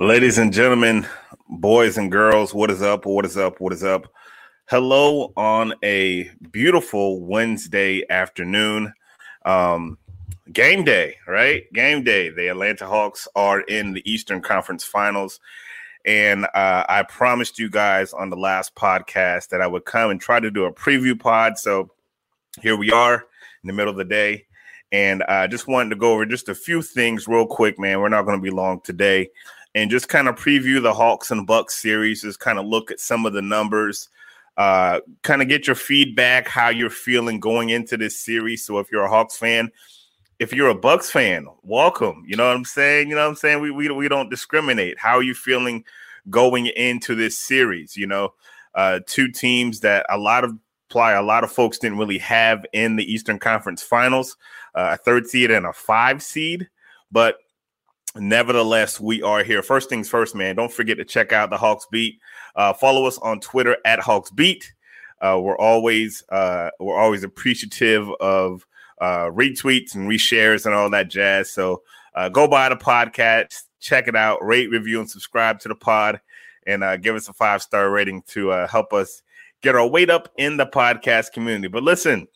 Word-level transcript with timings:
Ladies 0.00 0.38
and 0.38 0.50
gentlemen, 0.50 1.06
boys 1.50 1.98
and 1.98 2.10
girls, 2.10 2.54
what 2.54 2.70
is 2.70 2.80
up? 2.80 3.04
What 3.04 3.26
is 3.26 3.36
up? 3.36 3.60
What 3.60 3.74
is 3.74 3.84
up? 3.84 4.10
Hello 4.70 5.34
on 5.36 5.74
a 5.84 6.30
beautiful 6.52 7.22
Wednesday 7.22 8.02
afternoon. 8.08 8.94
Um, 9.44 9.98
game 10.54 10.84
day, 10.84 11.16
right? 11.28 11.70
Game 11.74 12.02
day. 12.02 12.30
The 12.30 12.48
Atlanta 12.48 12.86
Hawks 12.86 13.28
are 13.36 13.60
in 13.60 13.92
the 13.92 14.10
Eastern 14.10 14.40
Conference 14.40 14.84
Finals. 14.84 15.38
And 16.04 16.46
uh, 16.46 16.84
I 16.88 17.04
promised 17.08 17.58
you 17.58 17.70
guys 17.70 18.12
on 18.12 18.30
the 18.30 18.36
last 18.36 18.74
podcast 18.74 19.48
that 19.48 19.60
I 19.60 19.66
would 19.66 19.84
come 19.84 20.10
and 20.10 20.20
try 20.20 20.40
to 20.40 20.50
do 20.50 20.64
a 20.64 20.72
preview 20.72 21.18
pod. 21.18 21.58
So 21.58 21.90
here 22.60 22.76
we 22.76 22.90
are 22.90 23.14
in 23.14 23.66
the 23.66 23.72
middle 23.72 23.92
of 23.92 23.96
the 23.96 24.04
day. 24.04 24.46
And 24.90 25.22
I 25.26 25.44
uh, 25.44 25.48
just 25.48 25.68
wanted 25.68 25.90
to 25.90 25.96
go 25.96 26.12
over 26.12 26.26
just 26.26 26.48
a 26.48 26.54
few 26.54 26.82
things 26.82 27.26
real 27.26 27.46
quick, 27.46 27.78
man. 27.78 28.00
We're 28.00 28.10
not 28.10 28.26
going 28.26 28.38
to 28.38 28.42
be 28.42 28.50
long 28.50 28.80
today. 28.82 29.30
And 29.74 29.90
just 29.90 30.08
kind 30.08 30.28
of 30.28 30.34
preview 30.34 30.82
the 30.82 30.92
Hawks 30.92 31.30
and 31.30 31.46
Bucks 31.46 31.80
series, 31.80 32.22
just 32.22 32.40
kind 32.40 32.58
of 32.58 32.66
look 32.66 32.90
at 32.90 33.00
some 33.00 33.24
of 33.24 33.32
the 33.32 33.40
numbers, 33.40 34.10
uh, 34.58 35.00
kind 35.22 35.40
of 35.40 35.48
get 35.48 35.66
your 35.66 35.76
feedback, 35.76 36.46
how 36.46 36.68
you're 36.68 36.90
feeling 36.90 37.40
going 37.40 37.70
into 37.70 37.96
this 37.96 38.18
series. 38.20 38.66
So 38.66 38.80
if 38.80 38.92
you're 38.92 39.04
a 39.04 39.08
Hawks 39.08 39.38
fan, 39.38 39.70
if 40.42 40.52
you're 40.52 40.68
a 40.68 40.74
Bucks 40.74 41.08
fan, 41.08 41.46
welcome. 41.62 42.24
You 42.26 42.34
know 42.36 42.48
what 42.48 42.56
I'm 42.56 42.64
saying? 42.64 43.08
You 43.08 43.14
know 43.14 43.22
what 43.22 43.28
I'm 43.28 43.36
saying? 43.36 43.60
We 43.60 43.70
we, 43.70 43.88
we 43.90 44.08
don't 44.08 44.28
discriminate. 44.28 44.98
How 44.98 45.16
are 45.16 45.22
you 45.22 45.34
feeling 45.34 45.84
going 46.30 46.66
into 46.66 47.14
this 47.14 47.38
series? 47.38 47.96
You 47.96 48.08
know, 48.08 48.34
uh, 48.74 49.00
two 49.06 49.30
teams 49.30 49.80
that 49.80 50.04
a 50.10 50.18
lot 50.18 50.42
of 50.42 50.58
play, 50.88 51.14
a 51.14 51.22
lot 51.22 51.44
of 51.44 51.52
folks 51.52 51.78
didn't 51.78 51.98
really 51.98 52.18
have 52.18 52.66
in 52.72 52.96
the 52.96 53.10
Eastern 53.10 53.38
Conference 53.38 53.84
Finals, 53.84 54.36
uh, 54.74 54.90
a 54.94 54.96
third 54.96 55.28
seed 55.28 55.52
and 55.52 55.64
a 55.64 55.72
five 55.72 56.20
seed, 56.20 56.68
but 57.12 57.36
nevertheless, 58.16 58.98
we 58.98 59.22
are 59.22 59.44
here. 59.44 59.62
First 59.62 59.88
things 59.88 60.08
first, 60.08 60.34
man. 60.34 60.56
Don't 60.56 60.72
forget 60.72 60.98
to 60.98 61.04
check 61.04 61.32
out 61.32 61.50
the 61.50 61.56
Hawks 61.56 61.86
Beat. 61.92 62.18
Uh, 62.56 62.72
follow 62.72 63.06
us 63.06 63.16
on 63.18 63.38
Twitter 63.38 63.76
at 63.84 64.00
Hawks 64.00 64.32
Beat. 64.32 64.72
Uh, 65.20 65.38
we're 65.40 65.58
always 65.58 66.24
uh, 66.30 66.70
we're 66.80 66.98
always 66.98 67.22
appreciative 67.22 68.10
of 68.18 68.66
uh, 69.02 69.28
retweets 69.30 69.96
and 69.96 70.08
reshares 70.08 70.64
and 70.64 70.74
all 70.74 70.88
that 70.88 71.08
jazz. 71.08 71.50
So 71.50 71.82
uh, 72.14 72.28
go 72.28 72.46
by 72.46 72.68
the 72.68 72.76
podcast, 72.76 73.64
check 73.80 74.06
it 74.06 74.14
out, 74.14 74.44
rate, 74.44 74.70
review, 74.70 75.00
and 75.00 75.10
subscribe 75.10 75.58
to 75.60 75.68
the 75.68 75.74
pod, 75.74 76.20
and 76.68 76.84
uh, 76.84 76.96
give 76.96 77.16
us 77.16 77.28
a 77.28 77.32
five 77.32 77.62
star 77.62 77.90
rating 77.90 78.22
to 78.28 78.52
uh, 78.52 78.68
help 78.68 78.92
us 78.92 79.22
get 79.60 79.74
our 79.74 79.88
weight 79.88 80.08
up 80.08 80.28
in 80.38 80.56
the 80.56 80.66
podcast 80.66 81.32
community. 81.32 81.66
But 81.66 81.82
listen, 81.82 82.28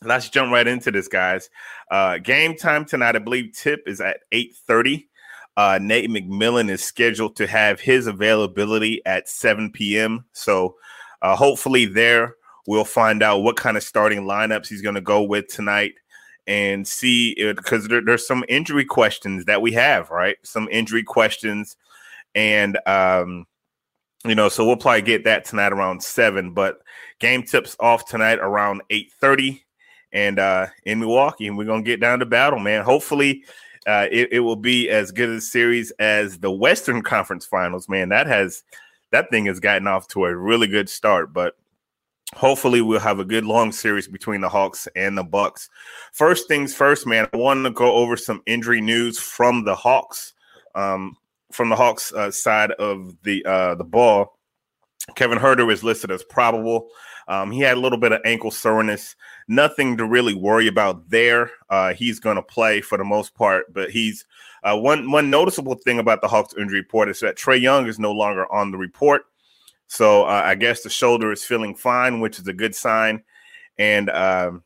let's 0.00 0.28
jump 0.28 0.52
right 0.52 0.68
into 0.68 0.92
this, 0.92 1.08
guys. 1.08 1.50
Uh, 1.90 2.18
game 2.18 2.56
time 2.56 2.84
tonight, 2.84 3.16
I 3.16 3.18
believe 3.18 3.52
tip 3.52 3.82
is 3.88 4.00
at 4.00 4.20
eight 4.30 4.54
thirty. 4.54 5.08
Uh, 5.56 5.80
Nate 5.82 6.08
McMillan 6.08 6.70
is 6.70 6.84
scheduled 6.84 7.34
to 7.34 7.48
have 7.48 7.80
his 7.80 8.06
availability 8.06 9.02
at 9.04 9.28
7 9.28 9.72
p.m. 9.72 10.24
So 10.30 10.76
uh, 11.20 11.34
hopefully 11.34 11.84
there 11.84 12.36
we'll 12.68 12.84
find 12.84 13.22
out 13.22 13.38
what 13.38 13.56
kind 13.56 13.78
of 13.78 13.82
starting 13.82 14.24
lineups 14.24 14.68
he's 14.68 14.82
going 14.82 14.94
to 14.94 15.00
go 15.00 15.22
with 15.22 15.48
tonight 15.48 15.94
and 16.46 16.86
see 16.86 17.34
because 17.54 17.88
there, 17.88 18.02
there's 18.04 18.26
some 18.26 18.44
injury 18.46 18.84
questions 18.84 19.46
that 19.46 19.62
we 19.62 19.72
have, 19.72 20.10
right? 20.10 20.36
Some 20.42 20.68
injury 20.70 21.02
questions, 21.02 21.76
and 22.34 22.78
um, 22.86 23.46
you 24.26 24.34
know, 24.34 24.50
so 24.50 24.66
we'll 24.66 24.76
probably 24.76 25.00
get 25.00 25.24
that 25.24 25.46
tonight 25.46 25.72
around 25.72 26.02
seven. 26.02 26.52
But 26.52 26.80
game 27.20 27.42
tips 27.42 27.74
off 27.80 28.04
tonight 28.04 28.38
around 28.38 28.82
eight 28.90 29.12
thirty, 29.18 29.64
and 30.12 30.38
uh, 30.38 30.66
in 30.84 31.00
Milwaukee, 31.00 31.48
and 31.48 31.56
we're 31.56 31.64
gonna 31.64 31.82
get 31.82 32.00
down 32.00 32.18
to 32.18 32.26
battle, 32.26 32.60
man. 32.60 32.84
Hopefully. 32.84 33.44
Uh, 33.86 34.06
it, 34.10 34.28
it 34.32 34.40
will 34.40 34.56
be 34.56 34.90
as 34.90 35.10
good 35.10 35.30
a 35.30 35.40
series 35.40 35.92
as 35.92 36.38
the 36.40 36.50
Western 36.50 37.00
Conference 37.00 37.46
Finals, 37.46 37.88
man. 37.88 38.10
That 38.10 38.26
has 38.26 38.62
that 39.12 39.30
thing 39.30 39.46
has 39.46 39.60
gotten 39.60 39.86
off 39.86 40.06
to 40.08 40.26
a 40.26 40.36
really 40.36 40.66
good 40.66 40.90
start, 40.90 41.32
but 41.32 41.54
hopefully 42.34 42.80
we'll 42.80 43.00
have 43.00 43.18
a 43.18 43.24
good 43.24 43.44
long 43.44 43.72
series 43.72 44.08
between 44.08 44.40
the 44.40 44.48
Hawks 44.48 44.88
and 44.96 45.16
the 45.16 45.24
Bucks. 45.24 45.68
First 46.12 46.48
things 46.48 46.74
first, 46.74 47.06
man. 47.06 47.28
I 47.32 47.36
wanted 47.36 47.64
to 47.64 47.70
go 47.70 47.94
over 47.94 48.16
some 48.16 48.42
injury 48.46 48.80
news 48.80 49.18
from 49.18 49.64
the 49.64 49.74
Hawks, 49.74 50.34
um, 50.74 51.16
from 51.52 51.68
the 51.68 51.76
Hawks 51.76 52.12
uh, 52.12 52.30
side 52.30 52.72
of 52.72 53.16
the 53.22 53.44
uh, 53.44 53.74
the 53.74 53.84
ball. 53.84 54.38
Kevin 55.14 55.38
Huerter 55.38 55.72
is 55.72 55.82
listed 55.82 56.10
as 56.10 56.22
probable. 56.22 56.88
Um, 57.28 57.50
he 57.50 57.60
had 57.60 57.76
a 57.76 57.80
little 57.80 57.98
bit 57.98 58.12
of 58.12 58.20
ankle 58.24 58.50
soreness. 58.50 59.14
Nothing 59.48 59.96
to 59.96 60.06
really 60.06 60.34
worry 60.34 60.66
about 60.66 61.08
there. 61.08 61.50
Uh, 61.68 61.94
he's 61.94 62.20
going 62.20 62.36
to 62.36 62.42
play 62.42 62.80
for 62.80 62.98
the 62.98 63.04
most 63.04 63.34
part, 63.34 63.72
but 63.72 63.90
he's 63.90 64.26
uh, 64.64 64.76
one 64.76 65.10
one 65.10 65.30
noticeable 65.30 65.76
thing 65.76 65.98
about 65.98 66.20
the 66.20 66.28
Hawks 66.28 66.54
injury 66.58 66.80
report 66.80 67.08
is 67.08 67.20
that 67.20 67.36
Trae 67.36 67.60
Young 67.60 67.86
is 67.86 67.98
no 67.98 68.12
longer 68.12 68.50
on 68.52 68.70
the 68.70 68.78
report. 68.78 69.22
So 69.88 70.24
uh, 70.24 70.42
I 70.44 70.54
guess 70.54 70.82
the 70.82 70.90
shoulder 70.90 71.32
is 71.32 71.44
feeling 71.44 71.74
fine, 71.74 72.20
which 72.20 72.38
is 72.38 72.46
a 72.46 72.52
good 72.52 72.74
sign. 72.74 73.22
And 73.78 74.10
um, 74.10 74.62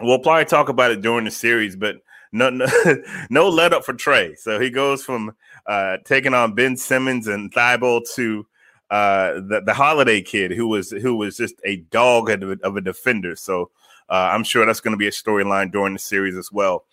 we'll 0.00 0.18
probably 0.18 0.44
talk 0.44 0.68
about 0.68 0.90
it 0.90 1.00
during 1.00 1.24
the 1.24 1.30
series, 1.30 1.76
but 1.76 1.96
no, 2.32 2.50
no, 2.50 2.66
no 3.30 3.48
let 3.48 3.72
up 3.72 3.84
for 3.84 3.94
Trae. 3.94 4.36
So 4.36 4.58
he 4.60 4.70
goes 4.70 5.04
from 5.04 5.34
uh, 5.66 5.98
taking 6.04 6.34
on 6.34 6.54
Ben 6.54 6.76
Simmons 6.76 7.28
and 7.28 7.52
Thybulle 7.52 8.02
to 8.14 8.46
uh, 8.90 9.34
the 9.34 9.62
the 9.64 9.74
Holiday 9.74 10.22
kid, 10.22 10.50
who 10.50 10.68
was 10.68 10.90
who 10.90 11.16
was 11.16 11.36
just 11.36 11.54
a 11.64 11.76
dog 11.76 12.30
of 12.30 12.42
a, 12.42 12.58
of 12.62 12.76
a 12.76 12.80
defender. 12.80 13.36
So 13.36 13.70
uh, 14.08 14.30
I'm 14.32 14.44
sure 14.44 14.64
that's 14.64 14.80
going 14.80 14.92
to 14.92 14.98
be 14.98 15.08
a 15.08 15.12
storyline 15.12 15.70
during 15.70 15.92
the 15.92 15.98
series 15.98 16.36
as 16.36 16.50
well. 16.50 16.84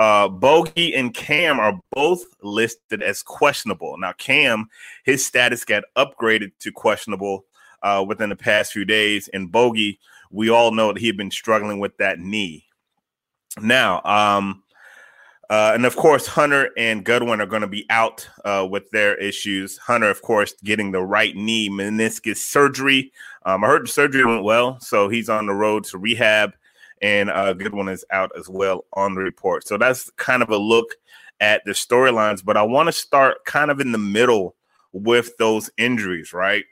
Uh, 0.00 0.28
Bogey 0.28 0.94
and 0.94 1.12
Cam 1.12 1.60
are 1.60 1.78
both 1.92 2.24
listed 2.42 3.02
as 3.02 3.22
questionable. 3.22 3.98
Now, 3.98 4.12
Cam, 4.12 4.70
his 5.04 5.26
status 5.26 5.62
got 5.62 5.84
upgraded 5.94 6.52
to 6.60 6.72
questionable 6.72 7.44
uh, 7.82 8.02
within 8.08 8.30
the 8.30 8.36
past 8.36 8.72
few 8.72 8.86
days, 8.86 9.28
and 9.28 9.52
Bogey, 9.52 10.00
we 10.30 10.48
all 10.48 10.72
know 10.72 10.90
that 10.90 11.00
he 11.00 11.06
had 11.06 11.18
been 11.18 11.30
struggling 11.30 11.80
with 11.80 11.94
that 11.98 12.18
knee. 12.18 12.64
Now, 13.60 14.00
um, 14.04 14.62
uh, 15.50 15.72
and 15.74 15.84
of 15.84 15.96
course, 15.96 16.26
Hunter 16.26 16.70
and 16.78 17.04
Goodwin 17.04 17.42
are 17.42 17.46
going 17.46 17.60
to 17.60 17.68
be 17.68 17.84
out 17.90 18.26
uh, 18.46 18.66
with 18.70 18.90
their 18.92 19.16
issues. 19.16 19.76
Hunter, 19.76 20.08
of 20.08 20.22
course, 20.22 20.54
getting 20.64 20.92
the 20.92 21.02
right 21.02 21.36
knee 21.36 21.68
meniscus 21.68 22.38
surgery. 22.38 23.12
Um, 23.44 23.64
I 23.64 23.66
heard 23.66 23.84
the 23.84 23.88
surgery 23.88 24.24
went 24.24 24.44
well, 24.44 24.80
so 24.80 25.10
he's 25.10 25.28
on 25.28 25.44
the 25.44 25.52
road 25.52 25.84
to 25.84 25.98
rehab, 25.98 26.54
and 27.00 27.30
a 27.30 27.54
good 27.54 27.74
one 27.74 27.88
is 27.88 28.04
out 28.10 28.30
as 28.38 28.48
well 28.48 28.84
on 28.92 29.14
the 29.14 29.20
report. 29.20 29.66
So 29.66 29.76
that's 29.76 30.10
kind 30.10 30.42
of 30.42 30.50
a 30.50 30.56
look 30.56 30.94
at 31.40 31.64
the 31.64 31.72
storylines, 31.72 32.44
but 32.44 32.56
I 32.56 32.62
want 32.62 32.88
to 32.88 32.92
start 32.92 33.44
kind 33.46 33.70
of 33.70 33.80
in 33.80 33.92
the 33.92 33.98
middle 33.98 34.54
with 34.92 35.36
those 35.38 35.70
injuries, 35.78 36.32
right? 36.32 36.64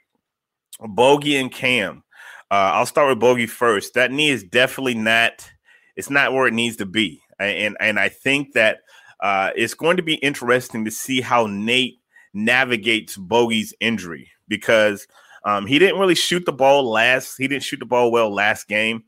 Bogey 0.79 1.37
and 1.37 1.51
Cam. 1.51 2.03
Uh, 2.51 2.71
I'll 2.73 2.85
start 2.85 3.09
with 3.09 3.19
Bogey 3.19 3.47
first. 3.47 3.93
That 3.93 4.11
knee 4.11 4.29
is 4.29 4.43
definitely 4.43 4.95
not. 4.95 5.49
It's 5.95 6.09
not 6.09 6.33
where 6.33 6.47
it 6.47 6.53
needs 6.53 6.77
to 6.77 6.85
be, 6.85 7.21
and 7.39 7.75
and 7.79 7.99
I 7.99 8.09
think 8.09 8.53
that 8.53 8.79
uh, 9.19 9.51
it's 9.55 9.73
going 9.73 9.97
to 9.97 10.03
be 10.03 10.15
interesting 10.15 10.85
to 10.85 10.91
see 10.91 11.21
how 11.21 11.45
Nate 11.47 11.99
navigates 12.33 13.17
Bogey's 13.17 13.73
injury 13.79 14.31
because 14.47 15.07
um, 15.43 15.65
he 15.65 15.77
didn't 15.79 15.99
really 15.99 16.15
shoot 16.15 16.45
the 16.45 16.53
ball 16.53 16.89
last. 16.89 17.37
He 17.37 17.47
didn't 17.47 17.63
shoot 17.63 17.79
the 17.79 17.85
ball 17.85 18.11
well 18.11 18.33
last 18.33 18.67
game. 18.67 19.03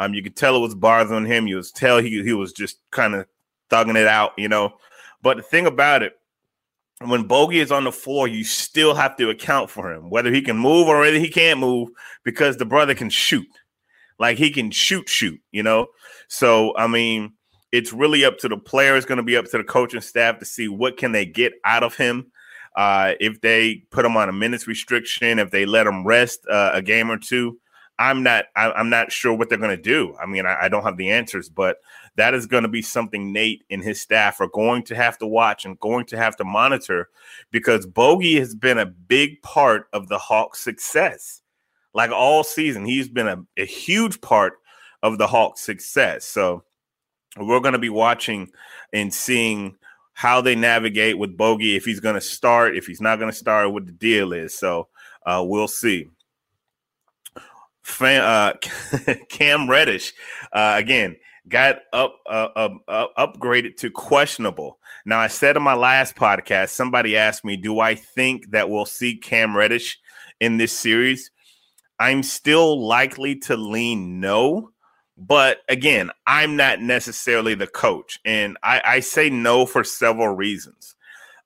Um, 0.00 0.14
you 0.14 0.22
could 0.22 0.34
tell 0.34 0.56
it 0.56 0.60
was 0.60 0.74
bothering 0.74 1.26
him. 1.26 1.46
You 1.46 1.56
was 1.56 1.70
tell 1.70 1.98
he 1.98 2.22
he 2.22 2.32
was 2.32 2.54
just 2.54 2.78
kind 2.90 3.14
of 3.14 3.26
thugging 3.68 4.00
it 4.00 4.06
out, 4.06 4.32
you 4.38 4.48
know. 4.48 4.72
But 5.20 5.36
the 5.36 5.42
thing 5.42 5.66
about 5.66 6.02
it, 6.02 6.14
when 7.04 7.24
Bogey 7.24 7.60
is 7.60 7.70
on 7.70 7.84
the 7.84 7.92
floor, 7.92 8.26
you 8.26 8.42
still 8.42 8.94
have 8.94 9.14
to 9.18 9.28
account 9.28 9.68
for 9.68 9.92
him, 9.92 10.08
whether 10.08 10.32
he 10.32 10.40
can 10.40 10.56
move 10.56 10.88
or 10.88 11.00
whether 11.00 11.18
he 11.18 11.28
can't 11.28 11.60
move, 11.60 11.90
because 12.24 12.56
the 12.56 12.64
brother 12.64 12.94
can 12.94 13.10
shoot. 13.10 13.46
Like 14.18 14.38
he 14.38 14.50
can 14.50 14.70
shoot, 14.70 15.06
shoot, 15.06 15.38
you 15.52 15.62
know. 15.62 15.88
So 16.28 16.74
I 16.78 16.86
mean, 16.86 17.34
it's 17.70 17.92
really 17.92 18.24
up 18.24 18.38
to 18.38 18.48
the 18.48 18.56
player. 18.56 18.96
It's 18.96 19.04
going 19.04 19.18
to 19.18 19.22
be 19.22 19.36
up 19.36 19.44
to 19.50 19.58
the 19.58 19.64
coaching 19.64 20.00
staff 20.00 20.38
to 20.38 20.46
see 20.46 20.68
what 20.68 20.96
can 20.96 21.12
they 21.12 21.26
get 21.26 21.52
out 21.66 21.82
of 21.82 21.94
him. 21.94 22.32
Uh, 22.74 23.12
if 23.20 23.38
they 23.42 23.82
put 23.90 24.06
him 24.06 24.16
on 24.16 24.30
a 24.30 24.32
minutes 24.32 24.66
restriction, 24.66 25.38
if 25.38 25.50
they 25.50 25.66
let 25.66 25.86
him 25.86 26.06
rest 26.06 26.40
uh, 26.50 26.70
a 26.72 26.80
game 26.80 27.10
or 27.10 27.18
two, 27.18 27.58
I'm 28.00 28.22
not. 28.22 28.46
I, 28.56 28.80
am 28.80 28.88
not 28.88 29.12
sure 29.12 29.34
what 29.34 29.50
they're 29.50 29.58
going 29.58 29.76
to 29.76 29.82
do. 29.82 30.16
I 30.20 30.24
mean, 30.24 30.46
I, 30.46 30.62
I 30.62 30.68
don't 30.70 30.84
have 30.84 30.96
the 30.96 31.10
answers, 31.10 31.50
but 31.50 31.76
that 32.16 32.32
is 32.32 32.46
going 32.46 32.62
to 32.62 32.68
be 32.68 32.80
something 32.80 33.30
Nate 33.30 33.62
and 33.70 33.82
his 33.82 34.00
staff 34.00 34.40
are 34.40 34.48
going 34.48 34.84
to 34.84 34.96
have 34.96 35.18
to 35.18 35.26
watch 35.26 35.66
and 35.66 35.78
going 35.80 36.06
to 36.06 36.16
have 36.16 36.34
to 36.36 36.44
monitor 36.44 37.10
because 37.50 37.84
Bogey 37.84 38.38
has 38.38 38.54
been 38.54 38.78
a 38.78 38.86
big 38.86 39.42
part 39.42 39.86
of 39.92 40.08
the 40.08 40.16
Hawks' 40.16 40.60
success. 40.60 41.42
Like 41.92 42.10
all 42.10 42.42
season, 42.42 42.86
he's 42.86 43.08
been 43.08 43.28
a, 43.28 43.44
a 43.58 43.66
huge 43.66 44.18
part 44.22 44.54
of 45.02 45.18
the 45.18 45.26
Hawks' 45.26 45.60
success. 45.60 46.24
So 46.24 46.64
we're 47.36 47.60
going 47.60 47.74
to 47.74 47.78
be 47.78 47.90
watching 47.90 48.50
and 48.94 49.12
seeing 49.12 49.76
how 50.14 50.40
they 50.40 50.54
navigate 50.54 51.18
with 51.18 51.36
Bogey, 51.36 51.76
if 51.76 51.84
he's 51.84 52.00
going 52.00 52.14
to 52.14 52.20
start, 52.20 52.76
if 52.76 52.86
he's 52.86 53.00
not 53.02 53.18
going 53.18 53.30
to 53.30 53.36
start, 53.36 53.72
what 53.72 53.84
the 53.84 53.92
deal 53.92 54.32
is. 54.32 54.56
So 54.56 54.88
uh, 55.26 55.44
we'll 55.46 55.68
see. 55.68 56.08
Fan, 57.82 58.22
uh, 58.22 58.54
Cam 59.28 59.68
Reddish, 59.68 60.12
uh, 60.52 60.74
again, 60.76 61.16
got 61.48 61.78
up 61.92 62.16
uh, 62.28 62.68
uh, 62.88 63.06
upgraded 63.18 63.76
to 63.78 63.90
questionable. 63.90 64.78
Now, 65.04 65.18
I 65.18 65.28
said 65.28 65.56
in 65.56 65.62
my 65.62 65.74
last 65.74 66.14
podcast, 66.14 66.70
somebody 66.70 67.16
asked 67.16 67.44
me, 67.44 67.56
"Do 67.56 67.80
I 67.80 67.94
think 67.94 68.50
that 68.50 68.68
we'll 68.68 68.86
see 68.86 69.16
Cam 69.16 69.56
Reddish 69.56 69.98
in 70.40 70.56
this 70.56 70.72
series?" 70.72 71.30
I'm 71.98 72.22
still 72.22 72.86
likely 72.86 73.36
to 73.40 73.56
lean 73.56 74.20
no 74.20 74.72
but 75.20 75.58
again, 75.68 76.10
I'm 76.26 76.56
not 76.56 76.80
necessarily 76.80 77.54
the 77.54 77.66
coach, 77.66 78.18
and 78.24 78.56
I, 78.62 78.80
I 78.82 79.00
say 79.00 79.28
no 79.28 79.66
for 79.66 79.84
several 79.84 80.34
reasons. 80.34 80.96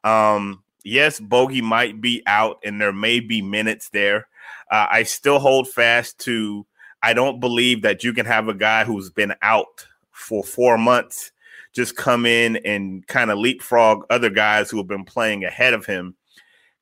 Um, 0.04 0.62
yes, 0.84 1.18
Bogey 1.18 1.60
might 1.60 2.00
be 2.00 2.22
out, 2.24 2.60
and 2.64 2.80
there 2.80 2.92
may 2.92 3.18
be 3.18 3.42
minutes 3.42 3.88
there. 3.88 4.28
Uh, 4.70 4.86
I 4.90 5.02
still 5.02 5.38
hold 5.38 5.68
fast 5.68 6.18
to. 6.20 6.66
I 7.02 7.12
don't 7.12 7.38
believe 7.38 7.82
that 7.82 8.02
you 8.02 8.14
can 8.14 8.26
have 8.26 8.48
a 8.48 8.54
guy 8.54 8.84
who's 8.84 9.10
been 9.10 9.34
out 9.42 9.86
for 10.10 10.42
four 10.42 10.78
months 10.78 11.32
just 11.74 11.96
come 11.96 12.24
in 12.24 12.56
and 12.64 13.06
kind 13.06 13.30
of 13.30 13.38
leapfrog 13.38 14.06
other 14.08 14.30
guys 14.30 14.70
who 14.70 14.76
have 14.78 14.86
been 14.86 15.04
playing 15.04 15.44
ahead 15.44 15.74
of 15.74 15.84
him. 15.84 16.14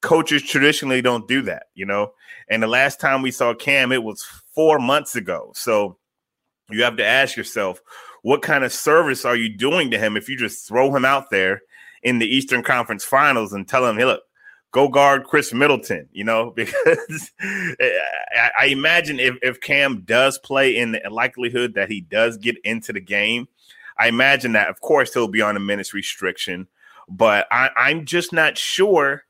Coaches 0.03 0.43
traditionally 0.43 1.01
don't 1.01 1.27
do 1.27 1.43
that, 1.43 1.65
you 1.75 1.87
know. 1.87 2.13
And 2.49 2.63
the 2.63 2.67
last 2.67 3.01
time 3.01 3.23
we 3.23 3.31
saw 3.31 3.55
Cam, 3.55 3.91
it 3.91 4.03
was 4.03 4.23
four 4.55 4.79
months 4.79 5.17
ago. 5.17 5.53
So 5.55 5.97
you 6.71 6.83
have 6.83 6.97
to 6.99 7.07
ask 7.07 7.37
yourself, 7.37 7.81
what 8.23 8.43
kind 8.43 8.65
of 8.65 8.73
service 8.73 9.25
are 9.25 9.37
you 9.37 9.57
doing 9.57 9.91
to 9.91 9.99
him 9.99 10.17
if 10.17 10.29
you 10.29 10.37
just 10.37 10.69
throw 10.69 10.95
him 10.95 11.05
out 11.05 11.31
there 11.31 11.63
in 12.03 12.19
the 12.19 12.27
Eastern 12.27 12.63
Conference 12.63 13.05
Finals 13.05 13.53
and 13.53 13.67
tell 13.67 13.87
him, 13.87 13.97
hey, 13.97 14.05
look, 14.05 14.23
go 14.73 14.89
guard 14.89 15.25
Khris 15.25 15.53
Middleton, 15.53 16.09
you 16.13 16.25
know, 16.25 16.51
because 16.57 17.31
I 17.41 18.67
imagine 18.69 19.21
if, 19.21 19.37
if 19.43 19.61
Cam 19.61 20.01
does 20.01 20.39
play 20.39 20.77
in 20.77 20.93
the 20.93 21.03
likelihood 21.11 21.75
that 21.75 21.91
he 21.91 22.01
does 22.01 22.37
get 22.39 22.57
into 22.65 22.93
the 22.93 23.01
game, 23.01 23.47
I 23.99 24.09
imagine 24.09 24.53
that, 24.53 24.69
of 24.69 24.81
course, 24.81 25.15
he'll 25.15 25.29
be 25.29 25.43
on 25.43 25.57
a 25.57 25.61
minutes 25.61 25.95
restriction, 25.95 26.67
but 27.09 27.47
I, 27.51 27.71
I'm 27.77 28.07
just 28.07 28.33
not 28.33 28.59
sure 28.59 29.25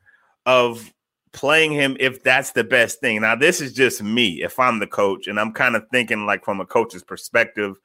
of 0.45 0.93
playing 1.33 1.73
him 1.73 1.97
if 1.99 2.23
that's 2.23 2.51
the 2.51 2.63
best 2.63 2.99
thing. 2.99 3.21
Now, 3.21 3.35
this 3.35 3.59
is 3.59 3.73
just 3.73 4.01
me 4.01 4.41
if 4.41 4.59
I'm 4.59 4.79
the 4.79 4.87
coach, 4.87 5.27
and 5.27 5.39
I'm 5.39 5.51
kind 5.51 5.75
of 5.75 5.85
thinking 5.91 6.25
like 6.25 6.45
from 6.45 6.61
a 6.61 6.65
coach's 6.65 7.03
perspective. 7.03 7.75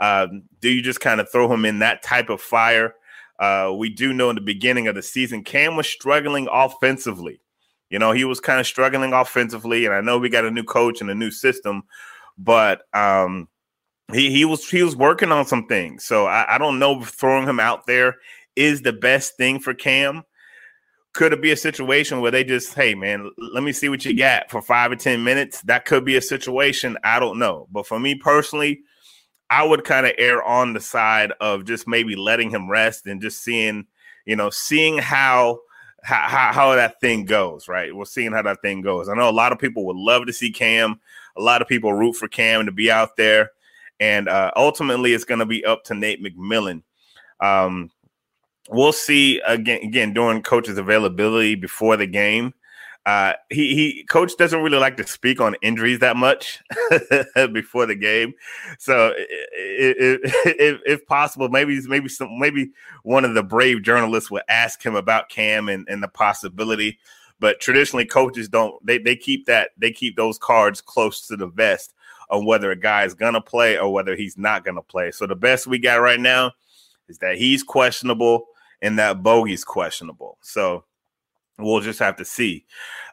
Um, 0.00 0.42
do 0.60 0.68
you 0.68 0.82
just 0.82 1.00
kind 1.00 1.20
of 1.20 1.30
throw 1.30 1.52
him 1.52 1.64
in 1.64 1.80
that 1.80 2.02
type 2.02 2.28
of 2.28 2.40
fire? 2.40 2.94
Uh, 3.38 3.72
we 3.76 3.88
do 3.88 4.12
know 4.12 4.30
in 4.30 4.34
the 4.34 4.42
beginning 4.42 4.88
of 4.88 4.94
the 4.94 5.02
season, 5.02 5.44
Cam 5.44 5.76
was 5.76 5.88
struggling 5.88 6.48
offensively. 6.50 7.40
You 7.90 7.98
know, 7.98 8.12
he 8.12 8.24
was 8.24 8.40
kind 8.40 8.60
of 8.60 8.66
struggling 8.66 9.12
offensively, 9.12 9.86
and 9.86 9.94
I 9.94 10.00
know 10.00 10.18
we 10.18 10.28
got 10.28 10.44
a 10.44 10.50
new 10.50 10.64
coach 10.64 11.00
and 11.00 11.10
a 11.10 11.14
new 11.14 11.30
system, 11.30 11.84
but 12.36 12.82
um, 12.92 13.48
he 14.12 14.30
he 14.30 14.44
was 14.44 14.68
he 14.68 14.82
was 14.82 14.96
working 14.96 15.32
on 15.32 15.46
some 15.46 15.66
things. 15.66 16.04
So 16.04 16.26
I, 16.26 16.56
I 16.56 16.58
don't 16.58 16.78
know 16.78 17.02
throwing 17.02 17.48
him 17.48 17.60
out 17.60 17.86
there 17.86 18.16
is 18.56 18.82
the 18.82 18.92
best 18.92 19.36
thing 19.36 19.58
for 19.60 19.72
Cam 19.72 20.24
could 21.18 21.32
it 21.32 21.42
be 21.42 21.50
a 21.50 21.56
situation 21.56 22.20
where 22.20 22.30
they 22.30 22.44
just, 22.44 22.74
hey 22.74 22.94
man, 22.94 23.28
let 23.38 23.64
me 23.64 23.72
see 23.72 23.88
what 23.88 24.04
you 24.04 24.16
got 24.16 24.48
for 24.50 24.62
five 24.62 24.92
or 24.92 24.96
ten 24.96 25.24
minutes? 25.24 25.60
That 25.62 25.84
could 25.84 26.04
be 26.04 26.14
a 26.16 26.22
situation. 26.22 26.96
I 27.02 27.18
don't 27.18 27.40
know. 27.40 27.66
But 27.72 27.88
for 27.88 27.98
me 27.98 28.14
personally, 28.14 28.82
I 29.50 29.64
would 29.64 29.84
kind 29.84 30.06
of 30.06 30.12
err 30.18 30.42
on 30.42 30.74
the 30.74 30.80
side 30.80 31.32
of 31.40 31.64
just 31.64 31.88
maybe 31.88 32.16
letting 32.16 32.50
him 32.50 32.70
rest 32.70 33.06
and 33.06 33.20
just 33.20 33.42
seeing, 33.42 33.86
you 34.26 34.36
know, 34.36 34.50
seeing 34.50 34.98
how 34.98 35.60
how, 36.02 36.52
how 36.52 36.74
that 36.74 37.00
thing 37.00 37.24
goes, 37.24 37.68
right? 37.68 37.94
We're 37.94 38.04
seeing 38.04 38.32
how 38.32 38.42
that 38.42 38.62
thing 38.62 38.82
goes. 38.82 39.08
I 39.08 39.14
know 39.14 39.28
a 39.28 39.30
lot 39.30 39.52
of 39.52 39.58
people 39.58 39.84
would 39.86 39.96
love 39.96 40.26
to 40.26 40.32
see 40.32 40.50
Cam. 40.50 41.00
A 41.36 41.42
lot 41.42 41.60
of 41.60 41.68
people 41.68 41.92
root 41.92 42.14
for 42.14 42.28
Cam 42.28 42.66
to 42.66 42.72
be 42.72 42.90
out 42.90 43.16
there. 43.16 43.50
And 44.00 44.28
uh, 44.28 44.52
ultimately, 44.54 45.12
it's 45.12 45.24
going 45.24 45.40
to 45.40 45.46
be 45.46 45.64
up 45.64 45.84
to 45.84 45.94
Nate 45.94 46.22
McMillan. 46.22 46.82
Um, 47.40 47.90
we'll 48.70 48.92
see 48.92 49.40
again 49.40 49.82
again 49.82 50.12
during 50.12 50.42
coach's 50.42 50.78
availability 50.78 51.54
before 51.54 51.96
the 51.96 52.06
game. 52.06 52.54
Uh, 53.08 53.32
he 53.48 53.74
he 53.74 54.04
coach 54.04 54.36
doesn't 54.36 54.60
really 54.60 54.76
like 54.76 54.98
to 54.98 55.06
speak 55.06 55.40
on 55.40 55.56
injuries 55.62 55.98
that 56.00 56.14
much 56.14 56.62
before 57.54 57.86
the 57.86 57.94
game, 57.94 58.34
so 58.78 59.14
if, 59.16 60.80
if, 60.84 61.06
possible, 61.06 61.48
maybe 61.48 61.80
maybe 61.88 62.06
some 62.06 62.38
maybe 62.38 62.70
one 63.04 63.24
of 63.24 63.32
the 63.32 63.42
brave 63.42 63.82
journalists 63.82 64.30
would 64.30 64.42
ask 64.50 64.84
him 64.84 64.94
about 64.94 65.30
Cam 65.30 65.70
and, 65.70 65.88
and 65.88 66.02
the 66.02 66.08
possibility. 66.08 66.98
But 67.40 67.60
traditionally, 67.60 68.04
coaches 68.04 68.46
don't 68.46 68.74
they 68.84 68.98
they 68.98 69.16
keep 69.16 69.46
that 69.46 69.70
they 69.78 69.90
keep 69.90 70.14
those 70.14 70.36
cards 70.36 70.82
close 70.82 71.26
to 71.28 71.36
the 71.38 71.46
vest 71.46 71.94
on 72.28 72.44
whether 72.44 72.70
a 72.70 72.76
guy 72.76 73.04
is 73.04 73.14
gonna 73.14 73.40
play 73.40 73.78
or 73.78 73.90
whether 73.90 74.16
he's 74.16 74.36
not 74.36 74.66
gonna 74.66 74.82
play. 74.82 75.12
So 75.12 75.26
the 75.26 75.34
best 75.34 75.66
we 75.66 75.78
got 75.78 76.02
right 76.02 76.20
now 76.20 76.52
is 77.08 77.16
that 77.20 77.38
he's 77.38 77.62
questionable 77.62 78.48
and 78.82 78.98
that 78.98 79.22
bogey's 79.22 79.64
questionable. 79.64 80.36
So 80.42 80.84
we'll 81.58 81.80
just 81.80 81.98
have 81.98 82.16
to 82.16 82.24
see. 82.24 82.66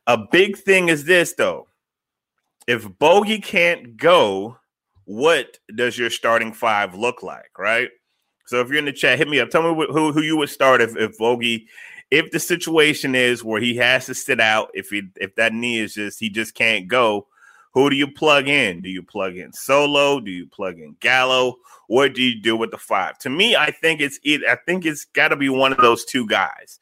A 0.08 0.18
big 0.18 0.58
thing 0.58 0.90
is 0.90 1.06
this 1.06 1.34
though. 1.34 1.68
If 2.68 2.98
bogey 2.98 3.40
can't 3.40 3.98
go, 3.98 4.58
what 5.06 5.60
does 5.74 5.98
your 5.98 6.10
starting 6.10 6.52
five 6.52 6.96
look 6.96 7.24
like, 7.24 7.58
right? 7.58 7.90
So 8.48 8.62
if 8.62 8.70
you're 8.70 8.78
in 8.78 8.86
the 8.86 8.94
chat, 8.94 9.18
hit 9.18 9.28
me 9.28 9.40
up. 9.40 9.50
Tell 9.50 9.64
me 9.64 9.86
who, 9.92 10.12
who 10.12 10.22
you 10.22 10.38
would 10.38 10.50
start 10.50 10.82
if, 10.82 10.96
if 10.98 11.18
Bogey, 11.18 11.68
if 12.12 12.32
the 12.32 12.40
situation 12.40 13.16
is 13.16 13.44
where 13.44 13.60
he 13.60 13.76
has 13.78 14.06
to 14.06 14.14
sit 14.14 14.40
out, 14.40 14.70
if 14.74 14.90
he 14.90 15.04
if 15.16 15.36
that 15.36 15.54
knee 15.54 15.80
is 15.80 15.96
just 15.96 16.20
he 16.20 16.30
just 16.30 16.54
can't 16.54 16.88
go, 16.88 17.28
who 17.74 17.90
do 17.90 17.96
you 17.96 18.08
plug 18.08 18.48
in? 18.48 18.82
Do 18.82 18.90
you 18.90 19.04
plug 19.04 19.36
in 19.36 19.52
Solo? 19.52 20.20
Do 20.20 20.32
you 20.32 20.48
plug 20.48 20.80
in 20.80 20.96
Gallo? 21.00 21.56
What 21.88 22.14
do 22.14 22.22
you 22.22 22.40
do 22.40 22.56
with 22.56 22.72
the 22.72 22.78
five? 22.78 23.18
To 23.20 23.30
me, 23.30 23.56
I 23.56 23.72
think 23.72 24.00
it's 24.00 24.20
it. 24.24 24.42
I 24.48 24.56
think 24.56 24.86
it's 24.86 25.06
got 25.06 25.30
to 25.30 25.36
be 25.36 25.50
one 25.50 25.74
of 25.74 25.80
those 25.80 26.06
two 26.06 26.28
guys. 26.28 26.80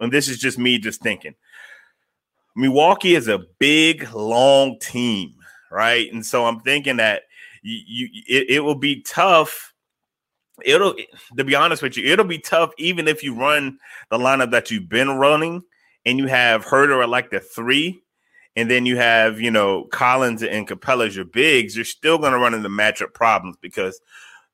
And 0.00 0.12
this 0.12 0.28
is 0.28 0.38
just 0.38 0.58
me 0.58 0.78
just 0.78 1.02
thinking. 1.02 1.34
Milwaukee 2.56 3.14
is 3.14 3.28
a 3.28 3.44
big, 3.58 4.12
long 4.12 4.78
team, 4.80 5.34
right? 5.70 6.12
And 6.12 6.24
so 6.24 6.46
I'm 6.46 6.60
thinking 6.60 6.96
that 6.96 7.22
you, 7.62 7.80
you 7.86 8.22
it, 8.28 8.50
it 8.50 8.60
will 8.60 8.74
be 8.74 9.02
tough. 9.02 9.74
It'll, 10.64 10.94
to 11.36 11.44
be 11.44 11.54
honest 11.54 11.82
with 11.82 11.96
you, 11.96 12.10
it'll 12.12 12.24
be 12.24 12.38
tough 12.38 12.72
even 12.78 13.06
if 13.06 13.22
you 13.22 13.34
run 13.34 13.78
the 14.10 14.18
lineup 14.18 14.50
that 14.50 14.70
you've 14.70 14.88
been 14.88 15.10
running 15.10 15.62
and 16.04 16.18
you 16.18 16.26
have 16.26 16.64
Huerter 16.64 17.02
at 17.02 17.08
like 17.08 17.30
the 17.30 17.38
three 17.38 18.02
and 18.56 18.68
then 18.68 18.86
you 18.86 18.96
have, 18.96 19.40
you 19.40 19.52
know, 19.52 19.84
Collins 19.84 20.42
and 20.42 20.66
Capela 20.66 21.06
as 21.06 21.14
your 21.14 21.24
bigs, 21.24 21.76
you're 21.76 21.84
still 21.84 22.18
going 22.18 22.32
to 22.32 22.38
run 22.38 22.54
into 22.54 22.68
matchup 22.68 23.14
problems 23.14 23.56
because 23.60 24.00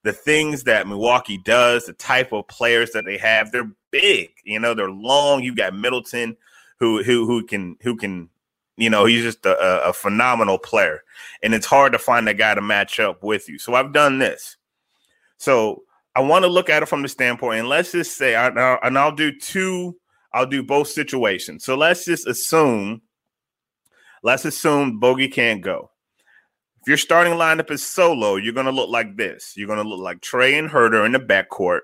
the 0.05 0.13
things 0.13 0.65
that 0.65 0.87
Milwaukee 0.87 1.39
does, 1.39 1.87
the 1.87 1.95
type 1.95 2.33
of 2.33 2.47
players 2.47 2.91
that 2.93 3.07
they 3.07 3.17
have, 3.17 3.51
they're 3.51 3.71
big. 3.91 4.31
You 4.45 4.61
know, 4.61 4.75
they're 4.75 4.91
long. 4.91 5.43
You 5.43 5.55
got 5.57 5.75
Middleton, 5.75 6.37
who 6.79 7.03
who 7.03 7.27
who 7.27 7.45
can 7.45 7.77
who 7.83 7.97
can, 7.97 8.29
you 8.77 8.91
know, 8.91 9.07
he's 9.07 9.23
just 9.23 9.45
a, 9.47 9.89
a 9.89 9.93
phenomenal 9.93 10.59
player, 10.59 11.03
and 11.43 11.55
it's 11.55 11.67
hard 11.67 11.93
to 11.93 11.99
find 11.99 12.29
a 12.29 12.35
guy 12.35 12.55
to 12.55 12.61
match 12.61 13.01
up 13.01 13.25
with 13.25 13.49
you. 13.49 13.59
So 13.59 13.75
I've 13.75 13.93
done 13.93 14.19
this. 14.19 14.57
So 15.39 15.83
I 16.15 16.21
want 16.21 16.45
to 16.45 16.49
look 16.49 16.69
at 16.69 16.83
it 16.83 16.87
from 16.87 17.03
the 17.03 17.09
standpoint, 17.09 17.61
and 17.61 17.69
let's 17.69 17.93
just 17.93 18.17
say, 18.17 18.37
I, 18.37 18.77
and 18.83 18.99
I'll 18.99 19.15
do 19.15 19.37
two. 19.37 19.97
I'll 20.35 20.47
do 20.47 20.63
both 20.63 20.89
situations. 20.89 21.65
So 21.65 21.77
let's 21.77 22.05
just 22.05 22.27
assume, 22.27 23.03
let's 24.23 24.45
assume 24.45 24.99
Bogey 24.99 25.29
can't 25.29 25.63
go. 25.63 25.91
If 26.85 26.89
your 26.89 26.99
starting 26.99 27.33
lineup 27.33 27.71
is 27.71 27.83
solo, 27.83 28.37
you're 28.37 28.53
going 28.53 28.67
to 28.67 28.73
look 28.73 28.91
like 28.91 29.17
this. 29.17 29.55
You're 29.57 29.69
going 29.69 29.83
to 29.83 29.89
look 29.89 30.01
like 30.01 30.21
Trae 30.21 30.59
and 30.59 30.69
Huerter 30.69 31.07
in 31.07 31.13
the 31.13 31.19
backcourt, 31.19 31.81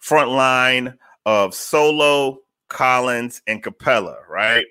front 0.00 0.32
line 0.32 0.98
of 1.24 1.54
Solo, 1.54 2.40
Collins, 2.68 3.42
and 3.46 3.62
Capela, 3.62 4.16
right? 4.28 4.66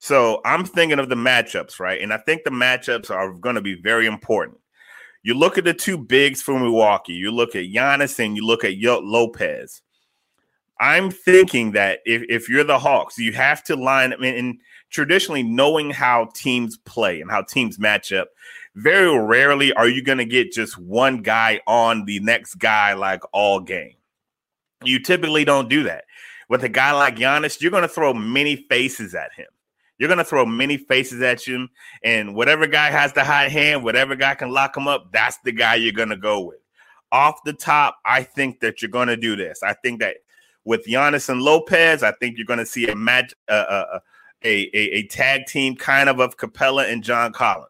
So 0.00 0.40
I'm 0.44 0.64
thinking 0.64 0.98
of 0.98 1.08
the 1.08 1.14
matchups, 1.14 1.78
right? 1.78 2.02
And 2.02 2.12
I 2.12 2.16
think 2.16 2.42
the 2.42 2.50
matchups 2.50 3.12
are 3.12 3.32
going 3.32 3.54
to 3.54 3.60
be 3.60 3.80
very 3.80 4.06
important. 4.06 4.58
You 5.22 5.34
look 5.34 5.56
at 5.56 5.62
the 5.62 5.72
two 5.72 5.96
bigs 5.96 6.42
for 6.42 6.58
Milwaukee. 6.58 7.12
You 7.12 7.30
look 7.30 7.54
at 7.54 7.66
Giannis 7.66 8.18
and 8.18 8.34
you 8.34 8.44
look 8.44 8.64
at 8.64 8.74
Lopez. 8.76 9.82
I'm 10.80 11.12
thinking 11.12 11.70
that 11.72 12.00
if, 12.06 12.24
if 12.28 12.48
you're 12.48 12.64
the 12.64 12.80
Hawks, 12.80 13.18
you 13.18 13.34
have 13.34 13.62
to 13.64 13.76
line 13.76 14.12
up. 14.12 14.20
And 14.20 14.58
traditionally, 14.90 15.44
knowing 15.44 15.90
how 15.90 16.30
teams 16.34 16.76
play 16.76 17.20
and 17.20 17.30
how 17.30 17.42
teams 17.42 17.78
match 17.78 18.12
up, 18.12 18.30
very 18.74 19.18
rarely 19.18 19.72
are 19.72 19.88
you 19.88 20.02
going 20.02 20.18
to 20.18 20.24
get 20.24 20.52
just 20.52 20.78
one 20.78 21.22
guy 21.22 21.60
on 21.66 22.04
the 22.04 22.20
next 22.20 22.56
guy 22.56 22.94
like 22.94 23.22
all 23.32 23.60
game. 23.60 23.94
You 24.84 25.00
typically 25.00 25.44
don't 25.44 25.68
do 25.68 25.82
that. 25.84 26.04
With 26.48 26.64
a 26.64 26.68
guy 26.68 26.92
like 26.92 27.16
Giannis, 27.16 27.60
you're 27.60 27.70
going 27.70 27.82
to 27.82 27.88
throw 27.88 28.12
many 28.12 28.56
faces 28.68 29.14
at 29.14 29.32
him. 29.32 29.46
You're 29.98 30.08
going 30.08 30.18
to 30.18 30.24
throw 30.24 30.46
many 30.46 30.78
faces 30.78 31.20
at 31.20 31.42
him, 31.42 31.68
and 32.02 32.34
whatever 32.34 32.66
guy 32.66 32.90
has 32.90 33.12
the 33.12 33.22
hot 33.22 33.50
hand, 33.50 33.84
whatever 33.84 34.16
guy 34.16 34.34
can 34.34 34.50
lock 34.50 34.74
him 34.74 34.88
up, 34.88 35.12
that's 35.12 35.36
the 35.44 35.52
guy 35.52 35.74
you're 35.74 35.92
going 35.92 36.08
to 36.08 36.16
go 36.16 36.40
with. 36.40 36.56
Off 37.12 37.38
the 37.44 37.52
top, 37.52 37.98
I 38.06 38.22
think 38.22 38.60
that 38.60 38.80
you're 38.80 38.90
going 38.90 39.08
to 39.08 39.16
do 39.16 39.36
this. 39.36 39.62
I 39.62 39.74
think 39.74 40.00
that 40.00 40.16
with 40.64 40.86
Giannis 40.86 41.28
and 41.28 41.42
Lopez, 41.42 42.02
I 42.02 42.12
think 42.12 42.38
you're 42.38 42.46
going 42.46 42.60
to 42.60 42.66
see 42.66 42.88
a 42.88 42.96
match, 42.96 43.34
uh, 43.48 43.52
uh, 43.52 43.98
a, 44.42 44.70
a, 44.72 44.80
a 44.98 45.06
tag 45.08 45.44
team 45.46 45.76
kind 45.76 46.08
of 46.08 46.18
of 46.18 46.38
Capela 46.38 46.90
and 46.90 47.04
John 47.04 47.32
Collins. 47.32 47.68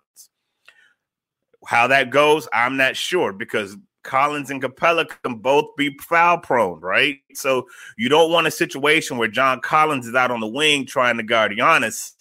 How 1.70 1.86
that 1.86 2.10
goes, 2.10 2.48
I'm 2.52 2.76
not 2.76 2.96
sure 2.96 3.32
because 3.32 3.76
Collins 4.02 4.50
and 4.50 4.60
Capela 4.60 5.08
can 5.22 5.36
both 5.36 5.76
be 5.76 5.96
foul 6.00 6.38
prone, 6.38 6.80
right? 6.80 7.18
So 7.34 7.68
you 7.96 8.08
don't 8.08 8.32
want 8.32 8.48
a 8.48 8.50
situation 8.50 9.18
where 9.18 9.28
John 9.28 9.60
Collins 9.60 10.08
is 10.08 10.16
out 10.16 10.32
on 10.32 10.40
the 10.40 10.48
wing 10.48 10.84
trying 10.84 11.16
to 11.18 11.22
guard 11.22 11.52
Giannis, 11.52 12.14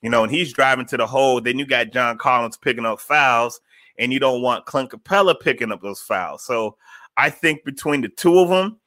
you 0.00 0.08
know, 0.08 0.22
and 0.22 0.32
he's 0.32 0.54
driving 0.54 0.86
to 0.86 0.96
the 0.96 1.06
hole. 1.06 1.42
Then 1.42 1.58
you 1.58 1.66
got 1.66 1.92
John 1.92 2.16
Collins 2.16 2.56
picking 2.56 2.86
up 2.86 2.98
fouls, 2.98 3.60
and 3.98 4.10
you 4.10 4.18
don't 4.18 4.40
want 4.40 4.64
Clint 4.64 4.90
Capela 4.90 5.38
picking 5.38 5.70
up 5.70 5.82
those 5.82 6.00
fouls. 6.00 6.42
So 6.42 6.78
I 7.18 7.28
think 7.28 7.62
between 7.62 8.00
the 8.00 8.08
two 8.08 8.38
of 8.38 8.48
them, 8.48 8.80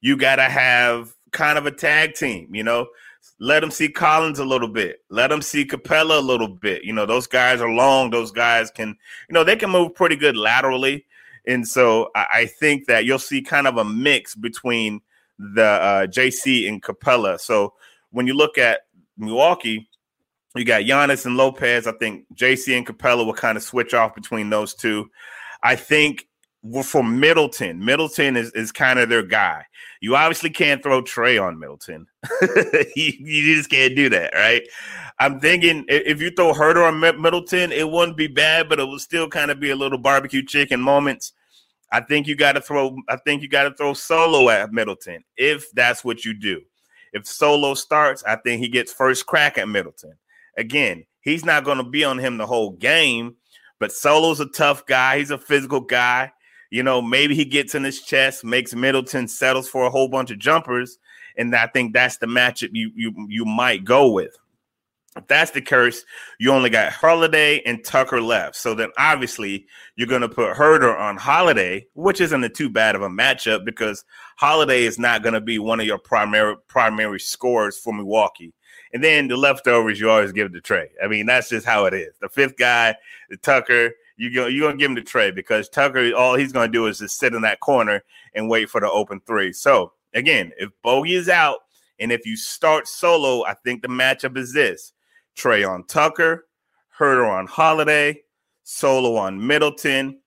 you 0.00 0.16
got 0.16 0.36
to 0.36 0.44
have 0.44 1.16
kind 1.32 1.58
of 1.58 1.66
a 1.66 1.72
tag 1.72 2.14
team, 2.14 2.54
you 2.54 2.62
know. 2.62 2.86
Let 3.40 3.60
them 3.60 3.70
see 3.70 3.88
Collins 3.88 4.38
a 4.38 4.44
little 4.44 4.68
bit. 4.68 5.00
Let 5.10 5.28
them 5.28 5.42
see 5.42 5.64
Capela 5.64 6.18
a 6.18 6.22
little 6.22 6.48
bit. 6.48 6.84
You 6.84 6.92
know, 6.92 7.04
those 7.04 7.26
guys 7.26 7.60
are 7.60 7.70
long. 7.70 8.10
Those 8.10 8.30
guys 8.30 8.70
can, 8.70 8.88
you 9.28 9.32
know, 9.32 9.44
they 9.44 9.56
can 9.56 9.70
move 9.70 9.94
pretty 9.94 10.16
good 10.16 10.36
laterally. 10.36 11.04
And 11.46 11.66
so 11.66 12.10
I, 12.14 12.26
I 12.32 12.46
think 12.46 12.86
that 12.86 13.04
you'll 13.04 13.18
see 13.18 13.42
kind 13.42 13.66
of 13.66 13.76
a 13.76 13.84
mix 13.84 14.34
between 14.34 15.00
the 15.38 15.64
uh, 15.64 16.06
JC 16.06 16.68
and 16.68 16.82
Capela. 16.82 17.40
So 17.40 17.74
when 18.10 18.26
you 18.26 18.34
look 18.34 18.56
at 18.56 18.82
Milwaukee, 19.18 19.88
you 20.54 20.64
got 20.64 20.82
Giannis 20.82 21.26
and 21.26 21.36
Lopez. 21.36 21.86
I 21.86 21.92
think 21.92 22.26
JC 22.34 22.76
and 22.76 22.86
Capela 22.86 23.26
will 23.26 23.34
kind 23.34 23.56
of 23.56 23.64
switch 23.64 23.92
off 23.92 24.14
between 24.14 24.50
those 24.50 24.74
two. 24.74 25.10
I 25.62 25.74
think 25.74 26.28
for 26.82 27.02
Middleton, 27.02 27.84
Middleton 27.84 28.36
is, 28.36 28.50
is 28.52 28.72
kind 28.72 28.98
of 28.98 29.08
their 29.08 29.22
guy. 29.22 29.64
You 30.00 30.16
obviously 30.16 30.50
can't 30.50 30.82
throw 30.82 31.02
Trae 31.02 31.42
on 31.42 31.58
Middleton. 31.58 32.06
you, 32.96 33.12
you, 33.18 33.56
just 33.56 33.70
can't 33.70 33.94
do 33.94 34.08
that, 34.10 34.32
right? 34.34 34.62
I'm 35.18 35.40
thinking 35.40 35.84
if 35.88 36.20
you 36.20 36.30
throw 36.30 36.52
Huerter 36.52 36.86
on 36.86 37.00
Middleton, 37.00 37.70
it 37.70 37.88
wouldn't 37.88 38.16
be 38.16 38.26
bad, 38.26 38.68
but 38.68 38.80
it 38.80 38.88
would 38.88 39.00
still 39.00 39.28
kind 39.28 39.50
of 39.50 39.60
be 39.60 39.70
a 39.70 39.76
little 39.76 39.98
barbecue 39.98 40.42
chicken 40.44 40.80
moments. 40.80 41.32
I 41.92 42.00
think 42.00 42.26
you 42.26 42.34
got 42.34 42.52
to 42.52 42.60
throw. 42.60 42.96
I 43.08 43.16
think 43.16 43.42
you 43.42 43.48
got 43.48 43.64
to 43.64 43.74
throw 43.74 43.94
Solo 43.94 44.48
at 44.48 44.72
Middleton 44.72 45.22
if 45.36 45.70
that's 45.72 46.02
what 46.02 46.24
you 46.24 46.34
do. 46.34 46.60
If 47.12 47.26
Solo 47.26 47.74
starts, 47.74 48.24
I 48.24 48.36
think 48.36 48.60
he 48.60 48.68
gets 48.68 48.92
first 48.92 49.26
crack 49.26 49.58
at 49.58 49.68
Middleton. 49.68 50.14
Again, 50.56 51.04
he's 51.20 51.44
not 51.44 51.64
going 51.64 51.78
to 51.78 51.84
be 51.84 52.02
on 52.02 52.18
him 52.18 52.36
the 52.36 52.46
whole 52.46 52.70
game, 52.70 53.36
but 53.78 53.92
Solo's 53.92 54.40
a 54.40 54.46
tough 54.46 54.86
guy. 54.86 55.18
He's 55.18 55.30
a 55.30 55.38
physical 55.38 55.80
guy. 55.80 56.32
You 56.74 56.82
know, 56.82 57.00
maybe 57.00 57.36
he 57.36 57.44
gets 57.44 57.76
in 57.76 57.84
his 57.84 58.02
chest, 58.02 58.42
makes 58.42 58.74
Middleton 58.74 59.28
settles 59.28 59.68
for 59.68 59.86
a 59.86 59.90
whole 59.90 60.08
bunch 60.08 60.32
of 60.32 60.40
jumpers, 60.40 60.98
and 61.36 61.54
I 61.54 61.68
think 61.68 61.92
that's 61.92 62.16
the 62.16 62.26
matchup 62.26 62.70
you 62.72 62.90
you 62.96 63.12
you 63.28 63.44
might 63.44 63.84
go 63.84 64.10
with. 64.10 64.36
If 65.16 65.24
that's 65.28 65.52
the 65.52 65.62
curse, 65.62 66.04
you 66.40 66.50
only 66.50 66.70
got 66.70 66.90
Holiday 66.90 67.62
and 67.64 67.84
Tucker 67.84 68.20
left. 68.20 68.56
So 68.56 68.74
then 68.74 68.88
obviously 68.98 69.66
you're 69.94 70.08
going 70.08 70.22
to 70.22 70.28
put 70.28 70.56
Huerter 70.56 70.98
on 70.98 71.16
Holiday, 71.16 71.86
which 71.94 72.20
isn't 72.20 72.56
too 72.56 72.68
bad 72.68 72.96
of 72.96 73.02
a 73.02 73.08
matchup 73.08 73.64
because 73.64 74.04
Holiday 74.36 74.82
is 74.82 74.98
not 74.98 75.22
going 75.22 75.34
to 75.34 75.40
be 75.40 75.60
one 75.60 75.78
of 75.78 75.86
your 75.86 75.98
primary 75.98 76.56
primary 76.66 77.20
scores 77.20 77.78
for 77.78 77.94
Milwaukee. 77.94 78.52
And 78.92 79.04
then 79.04 79.28
the 79.28 79.36
leftovers 79.36 80.00
you 80.00 80.10
always 80.10 80.32
give 80.32 80.52
to 80.52 80.60
Trae. 80.60 80.88
I 81.00 81.06
mean, 81.06 81.26
that's 81.26 81.50
just 81.50 81.66
how 81.66 81.84
it 81.84 81.94
is. 81.94 82.14
The 82.20 82.28
fifth 82.28 82.56
guy, 82.56 82.96
the 83.30 83.36
Tucker, 83.36 83.92
you 84.16 84.32
go, 84.32 84.46
you're 84.46 84.68
gonna 84.68 84.78
give 84.78 84.90
him 84.90 84.94
the 84.94 85.02
Trae 85.02 85.34
because 85.34 85.68
Tucker, 85.68 86.12
all 86.14 86.34
he's 86.34 86.52
gonna 86.52 86.70
do 86.70 86.86
is 86.86 86.98
just 86.98 87.18
sit 87.18 87.34
in 87.34 87.42
that 87.42 87.60
corner 87.60 88.02
and 88.34 88.48
wait 88.48 88.70
for 88.70 88.80
the 88.80 88.90
open 88.90 89.20
three. 89.26 89.52
So 89.52 89.92
again, 90.14 90.52
if 90.58 90.70
Bogey 90.82 91.14
is 91.14 91.28
out 91.28 91.58
and 91.98 92.12
if 92.12 92.26
you 92.26 92.36
start 92.36 92.88
solo, 92.88 93.44
I 93.44 93.54
think 93.54 93.82
the 93.82 93.88
matchup 93.88 94.36
is 94.36 94.52
this: 94.52 94.92
Trae 95.36 95.68
on 95.68 95.84
Tucker, 95.86 96.46
Huerter 96.98 97.28
on 97.28 97.46
Holiday, 97.46 98.22
Solo 98.62 99.16
on 99.16 99.44
Middleton, 99.46 100.20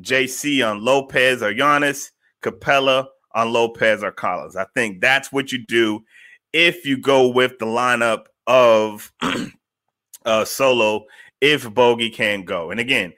JC 0.00 0.68
on 0.68 0.84
Lopez 0.84 1.42
or 1.42 1.52
Giannis, 1.52 2.10
Capela 2.42 3.06
on 3.34 3.52
Lopez 3.52 4.02
or 4.02 4.12
Collins. 4.12 4.56
I 4.56 4.66
think 4.74 5.00
that's 5.00 5.32
what 5.32 5.52
you 5.52 5.64
do 5.66 6.04
if 6.52 6.86
you 6.86 6.96
go 6.96 7.28
with 7.28 7.58
the 7.58 7.66
lineup 7.66 8.26
of 8.46 9.12
uh, 10.24 10.44
Solo 10.44 11.04
if 11.40 11.72
Bogey 11.72 12.10
can 12.10 12.44
go. 12.44 12.70
And 12.70 12.80
again, 12.80 13.12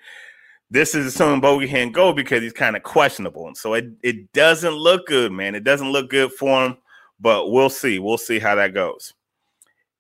this 0.71 0.95
is 0.95 1.07
assuming 1.07 1.41
Bogey 1.41 1.69
can't 1.69 1.93
go 1.93 2.13
because 2.13 2.43
he's 2.43 2.53
kind 2.53 2.77
of 2.77 2.83
questionable. 2.83 3.47
And 3.47 3.57
so 3.57 3.75
it, 3.75 3.87
it 4.03 4.33
doesn't 4.33 4.75
look 4.75 5.07
good, 5.07 5.33
man. 5.33 5.55
It 5.55 5.65
doesn't 5.65 5.93
look 5.93 6.11
good 6.11 6.33
for 6.33 6.67
him, 6.67 6.77
but 7.21 7.51
we'll 7.51 7.71
see. 7.71 7.99
We'll 7.99 8.19
see 8.19 8.39
how 8.39 8.55
that 8.57 8.75
goes. 8.75 9.15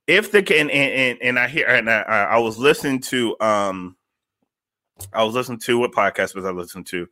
If 0.07 0.31
the 0.31 0.39
and 0.39 0.71
and, 0.71 1.19
and 1.21 1.39
I 1.39 1.49
hear 1.49 1.67
and 1.67 1.91
I, 1.91 2.01
I 2.03 2.39
was 2.39 2.59
listening 2.59 3.01
to 3.03 3.37
um 3.41 3.97
I 5.13 5.25
was 5.25 5.35
listening 5.35 5.59
to 5.61 5.79
what 5.79 5.93
podcast 5.93 6.35
was 6.37 6.45
I 6.45 6.51
listening 6.51 6.85
to? 6.85 7.09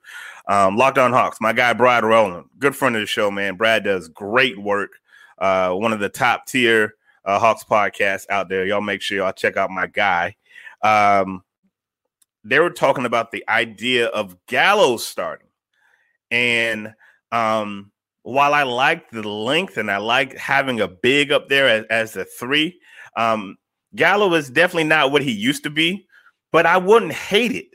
Um 0.47 0.77
Locked 0.77 0.99
On 0.99 1.13
Hawks, 1.13 1.41
my 1.41 1.53
guy 1.53 1.73
Brad 1.73 2.05
Rowland, 2.05 2.47
good 2.59 2.77
friend 2.77 2.95
of 2.95 3.03
the 3.03 3.07
show, 3.07 3.33
man. 3.33 3.57
Brad 3.57 3.83
does 3.83 4.09
great 4.09 4.57
work. 4.57 4.93
Uh 5.39 5.73
one 5.73 5.93
of 5.93 5.99
the 5.99 6.09
top 6.09 6.47
tier 6.47 6.95
uh, 7.25 7.39
Hawks 7.39 7.65
podcasts 7.65 8.27
out 8.31 8.49
there. 8.49 8.65
Y'all 8.65 8.81
make 8.81 9.03
sure 9.03 9.19
y'all 9.19 9.33
check 9.33 9.57
out 9.57 9.71
my 9.71 9.87
guy. 9.87 10.37
Um, 10.85 11.43
they 12.45 12.61
were 12.61 12.71
talking 12.71 13.07
about 13.07 13.33
the 13.33 13.43
idea 13.49 14.07
of 14.09 14.37
Gallo's 14.47 15.05
starting. 15.05 15.49
And 16.31 16.93
um, 17.33 17.91
while 18.23 18.55
I 18.55 18.63
like 18.65 19.11
the 19.11 19.27
length 19.27 19.79
and 19.79 19.91
I 19.91 19.97
like 19.97 20.37
having 20.37 20.81
a 20.81 20.89
big 20.89 21.33
up 21.33 21.49
there 21.49 21.69
as, 21.69 21.85
as 21.91 22.17
a 22.17 22.25
three, 22.25 22.79
um, 23.17 23.57
Gallo 23.97 24.35
is 24.35 24.51
definitely 24.51 24.85
not 24.85 25.11
what 25.11 25.23
he 25.23 25.33
used 25.33 25.65
to 25.65 25.71
be, 25.71 26.07
but 26.53 26.67
I 26.67 26.77
wouldn't 26.77 27.13
hate 27.13 27.53
it. 27.53 27.67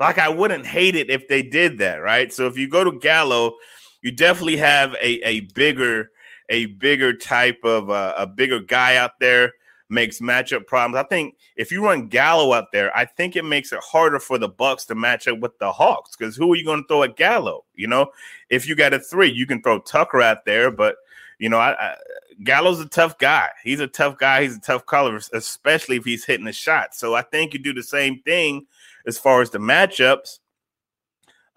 Like 0.00 0.18
I 0.18 0.28
wouldn't 0.28 0.66
hate 0.66 0.94
it 0.94 1.10
if 1.10 1.28
they 1.28 1.42
did 1.42 1.78
that, 1.78 1.96
right? 1.96 2.32
So 2.32 2.46
if 2.46 2.56
you 2.56 2.68
go 2.68 2.84
to 2.84 2.98
Gallo, 2.98 3.56
you 4.02 4.12
definitely 4.12 4.58
have 4.58 4.94
a, 4.94 5.26
a 5.26 5.40
bigger, 5.54 6.10
a 6.48 6.66
bigger 6.66 7.14
type 7.14 7.58
of 7.64 7.90
uh, 7.90 8.14
a 8.16 8.26
bigger 8.26 8.60
guy 8.60 8.96
out 8.96 9.12
there 9.20 9.52
makes 9.88 10.20
matchup 10.20 10.66
problems. 10.66 10.96
I 10.96 11.08
think 11.08 11.36
if 11.56 11.70
you 11.70 11.84
run 11.84 12.08
Gallo 12.08 12.52
out 12.52 12.72
there, 12.72 12.96
I 12.96 13.04
think 13.04 13.36
it 13.36 13.44
makes 13.44 13.72
it 13.72 13.80
harder 13.80 14.18
for 14.18 14.38
the 14.38 14.48
Bucks 14.48 14.84
to 14.86 14.94
match 14.94 15.28
up 15.28 15.38
with 15.38 15.58
the 15.58 15.72
Hawks 15.72 16.16
because 16.16 16.36
who 16.36 16.52
are 16.52 16.56
you 16.56 16.64
going 16.64 16.82
to 16.82 16.88
throw 16.88 17.02
at 17.02 17.16
Gallo? 17.16 17.64
You 17.74 17.86
know, 17.86 18.10
if 18.50 18.68
you 18.68 18.74
got 18.74 18.94
a 18.94 18.98
three, 18.98 19.30
you 19.30 19.46
can 19.46 19.62
throw 19.62 19.78
Tucker 19.80 20.20
out 20.20 20.44
there, 20.44 20.70
but 20.70 20.96
you 21.38 21.48
know, 21.48 21.58
I, 21.58 21.72
I, 21.78 21.94
Gallo's 22.44 22.80
a 22.80 22.88
tough 22.88 23.18
guy. 23.18 23.48
He's 23.62 23.80
a 23.80 23.86
tough 23.86 24.18
guy. 24.18 24.42
He's 24.42 24.56
a 24.56 24.60
tough 24.60 24.86
color, 24.86 25.20
especially 25.32 25.96
if 25.96 26.04
he's 26.04 26.24
hitting 26.24 26.46
a 26.46 26.52
shot. 26.52 26.94
So 26.94 27.14
I 27.14 27.22
think 27.22 27.52
you 27.52 27.60
do 27.60 27.74
the 27.74 27.82
same 27.82 28.22
thing 28.22 28.66
as 29.06 29.18
far 29.18 29.42
as 29.42 29.50
the 29.50 29.58
matchups. 29.58 30.38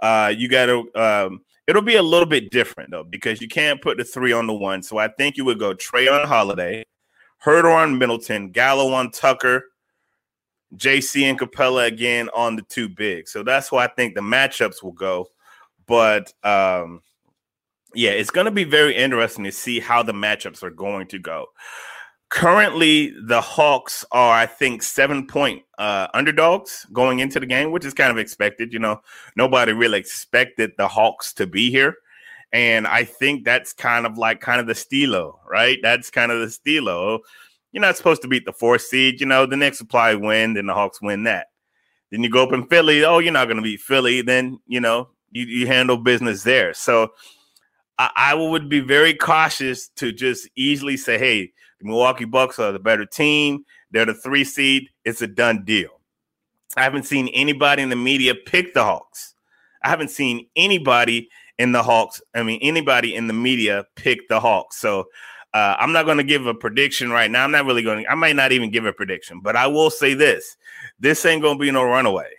Uh, 0.02 0.34
you 0.36 0.48
got 0.48 0.68
to 0.68 0.90
um, 0.96 1.42
It'll 1.70 1.84
be 1.84 1.98
a 1.98 2.02
little 2.02 2.26
bit 2.26 2.50
different 2.50 2.90
though, 2.90 3.04
because 3.04 3.42
you 3.42 3.48
can't 3.48 3.80
put 3.80 4.00
the 4.00 4.04
three 4.04 4.34
on 4.34 4.48
the 4.48 4.54
one. 4.54 4.82
So 4.82 4.98
I 4.98 5.08
think 5.08 5.38
you 5.38 5.46
would 5.46 5.60
go 5.60 5.76
Trae 5.76 6.12
on 6.12 6.28
Holiday, 6.28 6.84
Huerter 7.46 7.74
on 7.74 7.98
Middleton, 7.98 8.52
Gallo 8.52 8.94
on 8.94 9.12
Tucker, 9.12 9.64
JC 10.76 11.24
and 11.24 11.40
Capela 11.40 11.88
again 11.88 12.30
on 12.36 12.56
the 12.56 12.62
two 12.64 12.90
big. 12.90 13.28
So 13.28 13.44
that's 13.44 13.72
why 13.72 13.86
I 13.86 13.88
think 13.88 14.16
the 14.16 14.22
matchups 14.22 14.84
will 14.84 14.92
go. 14.92 15.28
But 15.88 16.34
um, 16.44 17.02
yeah, 17.96 18.12
it's 18.12 18.30
going 18.30 18.46
to 18.46 18.52
be 18.52 18.66
very 18.66 18.96
interesting 18.96 19.46
to 19.46 19.52
see 19.52 19.80
how 19.80 20.04
the 20.04 20.14
matchups 20.14 20.64
are 20.64 20.70
going 20.70 21.08
to 21.08 21.20
go. 21.20 21.48
Currently, 22.30 23.16
the 23.26 23.42
Hawks 23.42 24.06
are, 24.12 24.36
I 24.36 24.46
think, 24.46 24.84
seven 24.84 25.26
point 25.26 25.64
uh, 25.80 26.08
underdogs 26.14 26.86
going 26.94 27.20
into 27.20 27.40
the 27.40 27.48
game, 27.48 27.72
which 27.72 27.86
is 27.86 27.96
kind 27.96 28.12
of 28.12 28.20
expected. 28.20 28.72
You 28.72 28.78
know, 28.78 29.02
nobody 29.36 29.74
really 29.74 29.98
expected 29.98 30.74
the 30.78 30.88
Hawks 30.88 31.34
to 31.34 31.48
be 31.48 31.72
here. 31.72 31.96
And 32.52 32.88
I 32.88 33.04
think 33.04 33.46
that's 33.46 33.74
kind 33.74 34.06
of 34.06 34.18
like 34.18 34.42
kind 34.42 34.60
of 34.60 34.68
the 34.68 34.76
stilo, 34.76 35.40
right? 35.48 35.78
That's 35.84 36.10
kind 36.10 36.32
of 36.32 36.40
the 36.40 36.50
stilo. 36.50 37.20
You're 37.72 37.82
not 37.82 37.98
supposed 37.98 38.24
to 38.24 38.28
beat 38.28 38.46
the 38.46 38.54
fourth 38.54 38.82
seed. 38.82 39.20
You 39.20 39.28
know, 39.28 39.46
the 39.46 39.58
will 39.58 39.88
probably 39.88 40.16
win, 40.16 40.54
then 40.54 40.66
the 40.66 40.74
Hawks 40.74 41.02
win 41.02 41.24
that. 41.24 41.48
Then 42.12 42.24
you 42.24 42.30
go 42.30 42.44
up 42.44 42.54
in 42.54 42.66
Philly. 42.68 43.04
Oh, 43.04 43.20
you're 43.20 43.32
not 43.32 43.46
going 43.46 43.58
to 43.58 43.64
beat 43.64 43.82
Philly. 43.82 44.22
Then, 44.24 44.60
you 44.66 44.80
know, 44.80 45.10
you, 45.32 45.46
you 45.46 45.68
handle 45.68 45.98
business 45.98 46.42
there. 46.42 46.74
So 46.74 47.10
I, 48.00 48.10
I 48.16 48.34
would 48.34 48.68
be 48.68 48.80
very 48.80 49.14
cautious 49.14 49.90
to 49.98 50.12
just 50.12 50.50
easily 50.56 50.98
say, 50.98 51.20
hey, 51.20 51.52
the 51.80 51.88
Milwaukee 51.88 52.26
Bucks 52.26 52.58
are 52.58 52.72
the 52.72 52.80
better 52.80 53.06
team. 53.06 53.64
They're 53.92 54.06
the 54.06 54.16
three 54.16 54.44
seed. 54.44 54.90
It's 55.06 55.22
a 55.22 55.28
done 55.28 55.64
deal. 55.66 55.90
I 56.76 56.84
haven't 56.84 57.04
seen 57.04 57.28
anybody 57.30 57.84
in 57.84 57.90
the 57.90 57.96
media 57.96 58.34
pick 58.34 58.74
the 58.74 58.84
Hawks. 58.84 59.36
I 59.84 59.90
haven't 59.90 60.10
seen 60.10 60.48
anybody 60.56 61.30
in 61.60 61.72
the 61.72 61.84
Hawks. 61.84 62.22
I 62.34 62.42
mean, 62.42 62.60
anybody 62.64 63.14
in 63.14 63.28
the 63.28 63.34
media 63.34 63.86
pick 63.96 64.28
the 64.28 64.40
Hawks. 64.40 64.78
So 64.78 65.10
uh, 65.54 65.76
I'm 65.78 65.92
not 65.92 66.06
going 66.06 66.18
to 66.18 66.24
give 66.24 66.48
a 66.48 66.54
prediction 66.54 67.12
right 67.12 67.30
now. 67.30 67.44
I'm 67.44 67.52
not 67.52 67.66
really 67.66 67.84
going. 67.84 68.04
to, 68.04 68.12
I 68.12 68.16
might 68.16 68.36
not 68.36 68.52
even 68.52 68.72
give 68.72 68.86
a 68.86 68.94
prediction, 68.94 69.42
but 69.42 69.56
I 69.56 69.68
will 69.68 69.92
say 69.92 70.16
this: 70.16 70.58
this 71.00 71.24
ain't 71.26 71.44
going 71.44 71.58
to 71.58 71.62
be 71.62 71.70
no 71.70 71.84
runaway. 71.84 72.32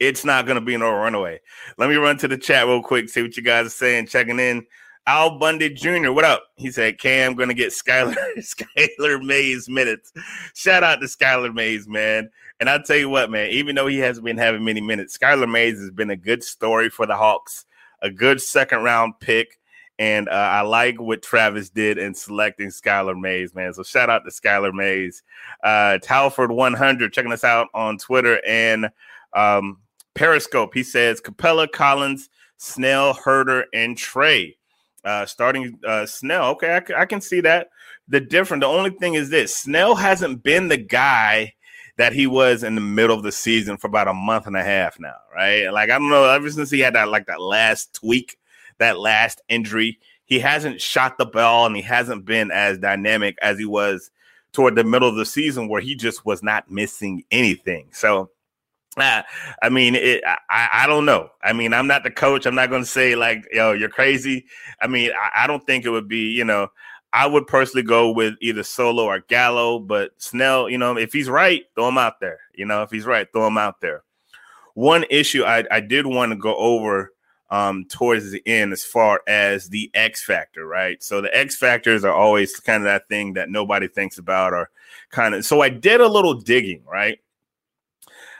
It's 0.00 0.24
not 0.24 0.46
going 0.46 0.56
to 0.56 0.64
be 0.64 0.76
no 0.76 0.90
runaway. 0.90 1.40
Let 1.78 1.88
me 1.88 1.94
run 1.94 2.18
to 2.18 2.28
the 2.28 2.36
chat 2.36 2.66
real 2.66 2.82
quick, 2.82 3.08
see 3.08 3.22
what 3.22 3.36
you 3.36 3.42
guys 3.42 3.66
are 3.66 3.70
saying, 3.70 4.08
checking 4.08 4.40
in. 4.40 4.66
Al 5.06 5.38
Bundy 5.38 5.68
Jr., 5.68 6.12
what 6.12 6.24
up? 6.24 6.44
He 6.56 6.70
said, 6.70 6.98
Cam 6.98 7.34
going 7.34 7.48
to 7.48 7.54
get 7.54 7.70
Skylar, 7.70 8.16
Skylar 8.38 9.24
Mays 9.24 9.68
minutes. 9.68 10.12
Shout 10.54 10.84
out 10.84 11.00
to 11.00 11.06
Skylar 11.06 11.52
Mays, 11.52 11.88
man. 11.88 12.30
And 12.60 12.70
I'll 12.70 12.82
tell 12.82 12.96
you 12.96 13.08
what, 13.08 13.30
man, 13.30 13.50
even 13.50 13.74
though 13.74 13.88
he 13.88 13.98
hasn't 13.98 14.24
been 14.24 14.38
having 14.38 14.64
many 14.64 14.80
minutes, 14.80 15.18
Skylar 15.18 15.50
Mays 15.50 15.80
has 15.80 15.90
been 15.90 16.10
a 16.10 16.16
good 16.16 16.44
story 16.44 16.88
for 16.88 17.06
the 17.06 17.16
Hawks, 17.16 17.64
a 18.02 18.10
good 18.10 18.40
second 18.40 18.82
round 18.82 19.14
pick. 19.20 19.58
And 19.98 20.28
uh, 20.28 20.32
I 20.32 20.62
like 20.62 21.00
what 21.00 21.22
Travis 21.22 21.70
did 21.70 21.96
in 21.96 22.14
selecting 22.14 22.68
Skylar 22.68 23.18
Mays, 23.18 23.54
man. 23.54 23.72
So 23.72 23.82
shout 23.82 24.10
out 24.10 24.24
to 24.24 24.30
Skylar 24.30 24.72
Mays. 24.72 25.22
Uh, 25.62 25.98
Talford100 26.02 27.12
checking 27.12 27.32
us 27.32 27.44
out 27.44 27.68
on 27.72 27.98
Twitter 27.98 28.40
and 28.46 28.90
um, 29.32 29.78
Periscope. 30.14 30.74
He 30.74 30.82
says 30.82 31.20
Capela, 31.20 31.70
Collins, 31.70 32.30
Snell, 32.56 33.14
Huerter, 33.14 33.64
and 33.72 33.96
Trae. 33.96 34.56
Uh, 35.04 35.26
starting 35.26 35.78
uh, 35.86 36.06
Snell. 36.06 36.50
Okay, 36.52 36.74
I, 36.74 37.02
I 37.02 37.06
can 37.06 37.20
see 37.20 37.40
that. 37.40 37.68
The 38.08 38.20
different. 38.20 38.62
The 38.62 38.68
only 38.68 38.90
thing 38.90 39.14
is 39.14 39.30
this: 39.30 39.54
Snell 39.54 39.96
hasn't 39.96 40.42
been 40.42 40.68
the 40.68 40.76
guy 40.76 41.54
that 41.96 42.12
he 42.12 42.26
was 42.26 42.62
in 42.62 42.74
the 42.74 42.80
middle 42.80 43.16
of 43.16 43.22
the 43.22 43.32
season 43.32 43.76
for 43.76 43.86
about 43.86 44.08
a 44.08 44.14
month 44.14 44.46
and 44.46 44.56
a 44.56 44.62
half 44.62 44.98
now, 44.98 45.16
right? 45.34 45.68
Like 45.68 45.90
I 45.90 45.98
don't 45.98 46.10
know. 46.10 46.24
Ever 46.24 46.50
since 46.50 46.70
he 46.70 46.80
had 46.80 46.94
that 46.94 47.08
like 47.08 47.26
that 47.26 47.40
last 47.40 47.94
tweak, 47.94 48.38
that 48.78 48.98
last 48.98 49.42
injury, 49.48 49.98
he 50.24 50.38
hasn't 50.38 50.80
shot 50.80 51.18
the 51.18 51.26
ball 51.26 51.66
and 51.66 51.76
he 51.76 51.82
hasn't 51.82 52.24
been 52.24 52.50
as 52.50 52.78
dynamic 52.78 53.36
as 53.42 53.58
he 53.58 53.66
was 53.66 54.10
toward 54.52 54.74
the 54.74 54.84
middle 54.84 55.08
of 55.08 55.16
the 55.16 55.26
season, 55.26 55.68
where 55.68 55.80
he 55.80 55.94
just 55.94 56.24
was 56.24 56.42
not 56.42 56.70
missing 56.70 57.24
anything. 57.30 57.88
So 57.92 58.30
uh, 58.96 59.22
I 59.62 59.68
mean, 59.70 59.94
it, 59.94 60.22
I, 60.26 60.68
I 60.72 60.86
don't 60.86 61.06
know. 61.06 61.30
I 61.42 61.52
mean, 61.52 61.72
I'm 61.72 61.86
not 61.86 62.04
the 62.04 62.10
coach. 62.10 62.44
I'm 62.44 62.54
not 62.54 62.68
going 62.68 62.82
to 62.82 62.88
say 62.88 63.14
like, 63.14 63.46
yo, 63.52 63.72
you're 63.72 63.88
crazy. 63.88 64.44
I 64.80 64.86
mean, 64.86 65.10
I, 65.12 65.44
I, 65.44 65.46
don't 65.46 65.64
think 65.66 65.86
it 65.86 65.90
would 65.90 66.08
be, 66.08 66.30
you 66.30 66.44
know, 66.44 66.68
I 67.12 67.26
would 67.26 67.46
personally 67.46 67.82
go 67.82 68.10
with 68.10 68.34
either 68.40 68.62
Solo 68.62 69.04
or 69.04 69.20
Gallo, 69.20 69.78
but 69.78 70.12
Snell, 70.16 70.70
you 70.70 70.78
know, 70.78 70.96
if 70.96 71.12
he's 71.12 71.28
right, 71.28 71.64
throw 71.74 71.88
him 71.88 71.98
out 71.98 72.20
there. 72.20 72.40
You 72.54 72.64
know, 72.64 72.82
if 72.82 72.90
he's 72.90 73.04
right, 73.04 73.30
throw 73.32 73.46
him 73.46 73.58
out 73.58 73.80
there. 73.80 74.02
One 74.74 75.04
issue 75.10 75.44
I, 75.44 75.64
I 75.70 75.80
did 75.80 76.06
want 76.06 76.32
to 76.32 76.36
go 76.36 76.56
over 76.56 77.12
um, 77.50 77.84
towards 77.84 78.30
the 78.30 78.42
end 78.46 78.72
as 78.72 78.82
far 78.82 79.20
as 79.26 79.68
the 79.68 79.90
X 79.92 80.24
factor, 80.24 80.66
right? 80.66 81.02
So 81.02 81.20
the 81.20 81.36
X 81.36 81.54
factors 81.54 82.02
are 82.02 82.14
always 82.14 82.58
kind 82.58 82.82
of 82.82 82.84
that 82.84 83.08
thing 83.08 83.34
that 83.34 83.50
nobody 83.50 83.88
thinks 83.88 84.16
about 84.16 84.54
or 84.54 84.70
kind 85.10 85.34
of. 85.34 85.44
So 85.44 85.60
I 85.60 85.68
did 85.68 86.00
a 86.00 86.08
little 86.08 86.32
digging, 86.32 86.82
right? 86.90 87.18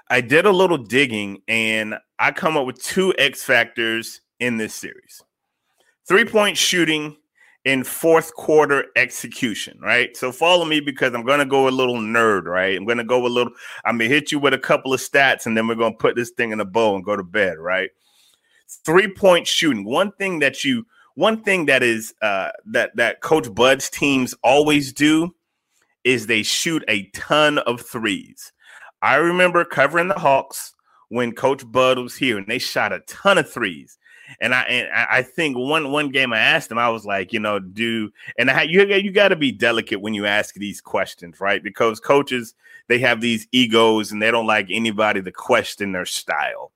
I 0.09 0.23
did 0.23 0.47
a 0.47 0.51
little 0.51 0.79
digging 0.79 1.43
and 1.47 1.97
I 2.19 2.33
come 2.33 2.57
up 2.57 2.65
with 2.65 2.83
two 2.83 3.15
X 3.19 3.43
factors 3.43 4.23
in 4.41 4.57
this 4.57 4.75
series. 4.75 5.23
Three 6.07 6.25
point 6.25 6.57
shooting 6.57 7.17
in 7.65 7.85
fourth 7.85 8.35
quarter 8.35 8.87
execution, 8.97 9.79
right? 9.81 10.17
So 10.17 10.33
follow 10.33 10.65
me 10.65 10.81
because 10.81 11.15
I'm 11.15 11.25
going 11.25 11.39
to 11.39 11.47
go 11.47 11.69
a 11.69 11.71
little 11.71 11.99
nerd, 11.99 12.45
right? 12.45 12.77
I'm 12.77 12.85
going 12.85 12.99
to 12.99 13.05
go 13.05 13.25
a 13.25 13.29
little, 13.29 13.53
I'm 13.85 13.99
to 13.99 14.09
hit 14.09 14.33
you 14.33 14.39
with 14.39 14.53
a 14.53 14.59
couple 14.59 14.93
of 14.93 15.01
stats 15.01 15.47
and 15.47 15.57
then 15.57 15.69
we're 15.69 15.77
going 15.77 15.93
to 15.93 15.99
put 15.99 16.17
this 16.17 16.31
thing 16.31 16.51
in 16.51 16.61
a 16.61 16.65
bow 16.65 16.97
and 16.97 17.05
go 17.05 17.17
to 17.17 17.23
bed, 17.23 17.59
right? 17.59 17.91
Three 18.85 19.13
point 19.13 19.47
shooting. 19.47 19.85
One 19.85 20.13
thing 20.13 20.41
that 20.41 20.65
you, 20.65 20.85
one 21.15 21.43
thing 21.43 21.67
that 21.67 21.83
is, 21.83 22.15
uh, 22.21 22.51
that, 22.67 22.97
that 22.97 23.21
Coach 23.21 23.53
Bud's 23.55 23.89
teams 23.91 24.35
always 24.43 24.93
do 24.93 25.35
is 26.05 26.27
they 26.27 26.43
shoot 26.43 26.83
a 26.89 27.05
ton 27.11 27.59
of 27.59 27.81
threes. 27.81 28.53
I 29.03 29.17
remember 29.17 29.65
covering 29.65 30.09
the 30.09 30.19
Hawks 30.19 30.75
when 31.09 31.33
Coach 31.33 31.71
Bud 31.71 31.99
was 31.99 32.17
here, 32.17 32.39
and 32.39 32.47
they 32.47 32.59
shot 32.59 32.93
a 32.93 33.01
ton 33.01 33.37
of 33.37 33.51
threes. 33.51 33.99
And 34.43 34.53
I 34.53 34.63
and 34.63 34.89
I 34.93 35.23
think 35.23 35.57
one 35.57 35.93
one 35.93 36.11
game 36.11 36.33
I 36.33 36.39
asked 36.41 36.71
him, 36.71 36.77
I 36.77 36.89
was 36.89 37.07
like, 37.07 37.33
you 37.33 37.39
know, 37.39 37.61
do 37.61 38.11
and 38.37 38.51
I, 38.51 38.63
you 38.65 38.85
you 38.85 39.13
got 39.13 39.29
to 39.29 39.37
be 39.37 39.53
delicate 39.53 40.01
when 40.01 40.15
you 40.15 40.27
ask 40.27 40.57
these 40.57 40.81
questions, 40.81 41.41
right? 41.41 41.63
Because 41.63 42.01
coaches 42.01 42.55
they 42.89 42.99
have 42.99 43.21
these 43.21 43.47
egos 43.53 44.11
and 44.11 44.21
they 44.21 44.33
don't 44.33 44.47
like 44.47 44.67
anybody 44.69 45.23
to 45.23 45.31
question 45.31 45.93
their 45.93 46.05
style. 46.05 46.73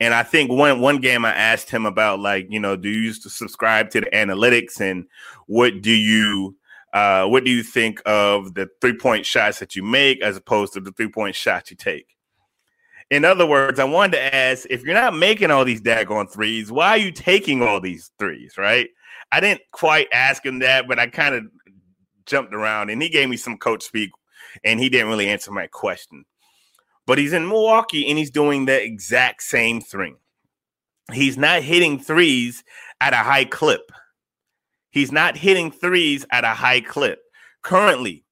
And 0.00 0.14
I 0.14 0.22
think 0.22 0.50
one 0.50 0.80
one 0.80 0.98
game 0.98 1.26
I 1.26 1.34
asked 1.34 1.68
him 1.68 1.84
about 1.84 2.20
like, 2.20 2.46
you 2.48 2.60
know, 2.60 2.76
do 2.76 2.88
you 2.88 3.12
subscribe 3.12 3.90
to 3.90 4.00
the 4.00 4.06
analytics 4.06 4.80
and 4.80 5.06
what 5.46 5.82
do 5.82 5.92
you 5.92 6.56
uh, 6.94 7.26
what 7.26 7.44
do 7.44 7.50
you 7.50 7.62
think 7.62 8.00
of 8.06 8.54
the 8.54 8.70
three 8.80 8.96
point 8.96 9.26
shots 9.26 9.58
that 9.58 9.76
you 9.76 9.82
make 9.82 10.22
as 10.22 10.38
opposed 10.38 10.72
to 10.72 10.80
the 10.80 10.92
three 10.92 11.08
point 11.08 11.34
shots 11.36 11.70
you 11.70 11.76
take? 11.76 12.17
In 13.10 13.24
other 13.24 13.46
words, 13.46 13.80
I 13.80 13.84
wanted 13.84 14.12
to 14.12 14.34
ask 14.34 14.66
if 14.68 14.82
you're 14.82 14.94
not 14.94 15.16
making 15.16 15.50
all 15.50 15.64
these 15.64 15.80
daggone 15.80 16.30
threes, 16.30 16.70
why 16.70 16.90
are 16.90 16.98
you 16.98 17.10
taking 17.10 17.62
all 17.62 17.80
these 17.80 18.10
threes, 18.18 18.58
right? 18.58 18.88
I 19.32 19.40
didn't 19.40 19.62
quite 19.72 20.08
ask 20.12 20.44
him 20.44 20.58
that, 20.60 20.86
but 20.86 20.98
I 20.98 21.06
kind 21.06 21.34
of 21.34 21.44
jumped 22.26 22.54
around 22.54 22.90
and 22.90 23.00
he 23.00 23.08
gave 23.08 23.28
me 23.28 23.36
some 23.36 23.56
coach 23.56 23.82
speak 23.82 24.10
and 24.64 24.78
he 24.78 24.88
didn't 24.88 25.08
really 25.08 25.28
answer 25.28 25.50
my 25.50 25.66
question. 25.66 26.24
But 27.06 27.18
he's 27.18 27.32
in 27.32 27.48
Milwaukee 27.48 28.06
and 28.08 28.18
he's 28.18 28.30
doing 28.30 28.66
the 28.66 28.82
exact 28.82 29.42
same 29.42 29.80
thing. 29.80 30.16
He's 31.12 31.38
not 31.38 31.62
hitting 31.62 31.98
threes 31.98 32.62
at 33.00 33.14
a 33.14 33.18
high 33.18 33.46
clip. 33.46 33.90
He's 34.90 35.10
not 35.10 35.36
hitting 35.36 35.70
threes 35.70 36.26
at 36.30 36.44
a 36.44 36.48
high 36.48 36.82
clip. 36.82 37.20
Currently, 37.62 38.24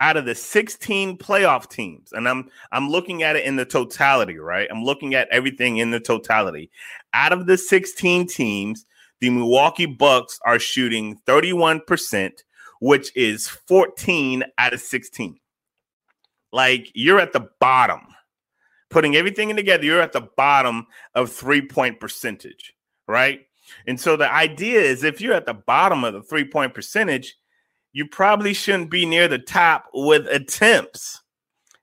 out 0.00 0.16
of 0.16 0.24
the 0.24 0.34
16 0.34 1.18
playoff 1.18 1.68
teams, 1.68 2.12
and 2.12 2.28
I'm 2.28 2.50
I'm 2.72 2.88
looking 2.88 3.22
at 3.22 3.36
it 3.36 3.44
in 3.44 3.56
the 3.56 3.64
totality, 3.64 4.38
right? 4.38 4.68
I'm 4.70 4.84
looking 4.84 5.14
at 5.14 5.28
everything 5.30 5.78
in 5.78 5.90
the 5.90 6.00
totality. 6.00 6.70
Out 7.12 7.32
of 7.32 7.46
the 7.46 7.56
16 7.56 8.26
teams, 8.26 8.86
the 9.20 9.30
Milwaukee 9.30 9.86
Bucks 9.86 10.38
are 10.44 10.58
shooting 10.58 11.18
31%, 11.26 12.32
which 12.80 13.16
is 13.16 13.48
14 13.48 14.44
out 14.58 14.74
of 14.74 14.80
16. 14.80 15.38
Like 16.52 16.90
you're 16.94 17.20
at 17.20 17.32
the 17.32 17.48
bottom. 17.60 18.00
Putting 18.90 19.16
everything 19.16 19.54
together, 19.56 19.84
you're 19.84 20.00
at 20.00 20.12
the 20.12 20.28
bottom 20.36 20.86
of 21.16 21.32
three-point 21.32 21.98
percentage, 21.98 22.74
right? 23.08 23.40
And 23.86 24.00
so 24.00 24.16
the 24.16 24.32
idea 24.32 24.80
is 24.80 25.02
if 25.02 25.20
you're 25.20 25.34
at 25.34 25.46
the 25.46 25.54
bottom 25.54 26.04
of 26.04 26.14
the 26.14 26.22
three 26.22 26.44
point 26.44 26.74
percentage, 26.74 27.36
you 27.94 28.06
probably 28.06 28.52
shouldn't 28.52 28.90
be 28.90 29.06
near 29.06 29.28
the 29.28 29.38
top 29.38 29.88
with 29.94 30.26
attempts. 30.26 31.22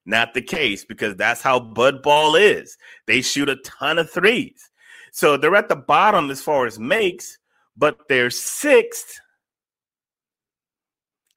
Not 0.05 0.33
the 0.33 0.41
case 0.41 0.83
because 0.83 1.15
that's 1.15 1.41
how 1.41 1.59
Bud 1.59 2.03
Ball 2.03 2.35
is. 2.35 2.77
They 3.07 3.21
shoot 3.21 3.49
a 3.49 3.55
ton 3.57 3.97
of 3.97 4.11
threes. 4.11 4.69
So 5.11 5.37
they're 5.37 5.55
at 5.55 5.69
the 5.69 5.75
bottom 5.75 6.29
as 6.29 6.41
far 6.41 6.65
as 6.65 6.77
makes, 6.77 7.37
but 7.77 7.97
they're 8.09 8.29
sixth. 8.29 9.19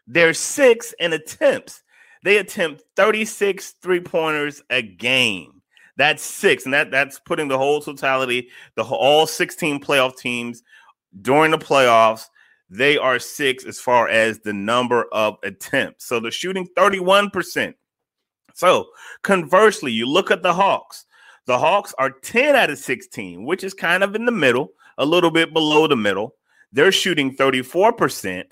They're 0.09 0.35
sixth 0.35 0.93
in 0.99 1.13
attempts. 1.13 1.83
They 2.25 2.39
attempt 2.39 2.83
36 2.97 3.75
three 3.81 4.01
pointers 4.01 4.63
a 4.71 4.83
game. 4.83 5.63
That's 5.97 6.23
six, 6.23 6.65
and 6.65 6.75
that 6.75 6.91
that's 6.91 7.21
putting 7.21 7.47
the 7.47 7.59
whole 7.59 7.81
totality, 7.81 8.49
the 8.75 8.83
all 8.83 9.29
16 9.29 9.79
playoff 9.79 10.17
teams 10.17 10.65
during 11.23 11.53
the 11.53 11.59
playoffs. 11.59 12.25
They 12.75 12.99
are 12.99 13.21
six 13.21 13.65
as 13.65 13.79
far 13.79 14.09
as 14.09 14.41
the 14.41 14.53
number 14.53 15.07
of 15.13 15.37
attempts. 15.45 16.07
So 16.07 16.19
they're 16.19 16.33
shooting 16.33 16.67
31%. 16.77 17.73
So 18.53 18.89
conversely, 19.23 19.93
you 19.93 20.07
look 20.07 20.33
at 20.33 20.43
the 20.43 20.53
Hawks. 20.53 21.07
The 21.47 21.57
Hawks 21.57 21.95
are 21.99 22.11
10 22.11 22.57
out 22.57 22.71
of 22.71 22.79
16, 22.79 23.45
which 23.45 23.63
is 23.63 23.75
kind 23.75 24.03
of 24.03 24.17
in 24.17 24.25
the 24.25 24.33
middle, 24.33 24.73
a 24.99 25.07
little 25.07 25.31
bit 25.31 25.53
below 25.53 25.87
the 25.87 25.95
middle. 25.95 26.35
They're 26.73 26.91
shooting 26.91 27.37
34%, 27.37 28.45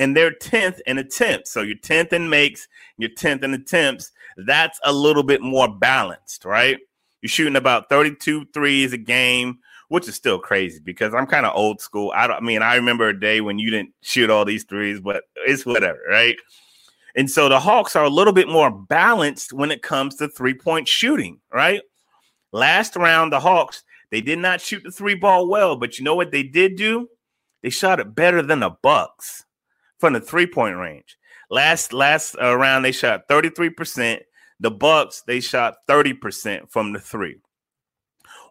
and 0.00 0.16
they're 0.16 0.32
10th 0.32 0.80
in 0.86 0.98
attempts. 0.98 1.52
So 1.52 1.62
you're 1.62 1.76
10th 1.76 2.12
in 2.12 2.28
makes, 2.28 2.66
you're 2.98 3.10
10th 3.10 3.44
in 3.44 3.54
attempts. 3.54 4.10
That's 4.38 4.80
a 4.82 4.92
little 4.92 5.22
bit 5.22 5.40
more 5.40 5.72
balanced, 5.72 6.44
right? 6.44 6.78
You're 7.20 7.28
shooting 7.28 7.54
about 7.54 7.88
32 7.88 8.46
threes 8.52 8.92
a 8.92 8.98
game, 8.98 9.60
which 9.92 10.08
is 10.08 10.14
still 10.14 10.38
crazy 10.38 10.80
because 10.82 11.12
I'm 11.12 11.26
kind 11.26 11.44
of 11.44 11.54
old 11.54 11.82
school. 11.82 12.12
I 12.14 12.26
don't 12.26 12.36
I 12.36 12.40
mean, 12.40 12.62
I 12.62 12.76
remember 12.76 13.10
a 13.10 13.20
day 13.20 13.42
when 13.42 13.58
you 13.58 13.70
didn't 13.70 13.92
shoot 14.00 14.30
all 14.30 14.46
these 14.46 14.64
threes, 14.64 15.00
but 15.00 15.24
it's 15.46 15.66
whatever, 15.66 15.98
right? 16.08 16.34
And 17.14 17.30
so 17.30 17.50
the 17.50 17.60
Hawks 17.60 17.94
are 17.94 18.04
a 18.04 18.08
little 18.08 18.32
bit 18.32 18.48
more 18.48 18.70
balanced 18.70 19.52
when 19.52 19.70
it 19.70 19.82
comes 19.82 20.16
to 20.16 20.28
three 20.28 20.54
point 20.54 20.88
shooting, 20.88 21.40
right? 21.52 21.82
Last 22.52 22.96
round, 22.96 23.34
the 23.34 23.40
Hawks, 23.40 23.84
they 24.10 24.22
did 24.22 24.38
not 24.38 24.62
shoot 24.62 24.82
the 24.82 24.90
three 24.90 25.14
ball 25.14 25.46
well, 25.46 25.76
but 25.76 25.98
you 25.98 26.06
know 26.06 26.14
what 26.14 26.30
they 26.30 26.42
did 26.42 26.76
do? 26.76 27.06
They 27.62 27.68
shot 27.68 28.00
it 28.00 28.14
better 28.14 28.40
than 28.40 28.60
the 28.60 28.70
Bucks 28.82 29.44
from 29.98 30.14
the 30.14 30.22
three 30.22 30.46
point 30.46 30.78
range. 30.78 31.18
Last 31.50 31.92
last 31.92 32.34
uh, 32.40 32.56
round, 32.56 32.82
they 32.82 32.92
shot 32.92 33.28
33%. 33.28 34.20
The 34.58 34.70
Bucks, 34.70 35.22
they 35.26 35.40
shot 35.40 35.74
30% 35.86 36.70
from 36.70 36.94
the 36.94 36.98
three. 36.98 37.42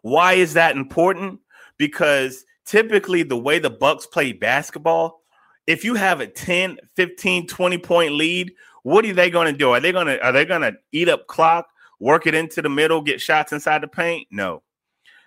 Why 0.02 0.34
is 0.34 0.54
that 0.54 0.76
important? 0.76 1.40
Because 1.78 2.44
typically 2.66 3.22
the 3.22 3.38
way 3.38 3.58
the 3.58 3.70
Bucks 3.70 4.06
play 4.06 4.32
basketball, 4.32 5.22
if 5.66 5.84
you 5.84 5.94
have 5.94 6.20
a 6.20 6.26
10, 6.26 6.78
15, 6.96 7.46
20 7.46 7.78
point 7.78 8.12
lead, 8.14 8.52
what 8.82 9.06
are 9.06 9.14
they 9.14 9.30
going 9.30 9.52
to 9.52 9.58
do? 9.58 9.70
Are 9.70 9.80
they 9.80 9.92
going 9.92 10.08
to 10.08 10.20
are 10.24 10.32
they 10.32 10.44
going 10.44 10.62
to 10.62 10.74
eat 10.90 11.08
up 11.08 11.26
clock, 11.28 11.68
work 12.00 12.26
it 12.26 12.34
into 12.34 12.60
the 12.60 12.68
middle, 12.68 13.00
get 13.00 13.20
shots 13.20 13.52
inside 13.52 13.82
the 13.82 13.88
paint? 13.88 14.26
No. 14.30 14.62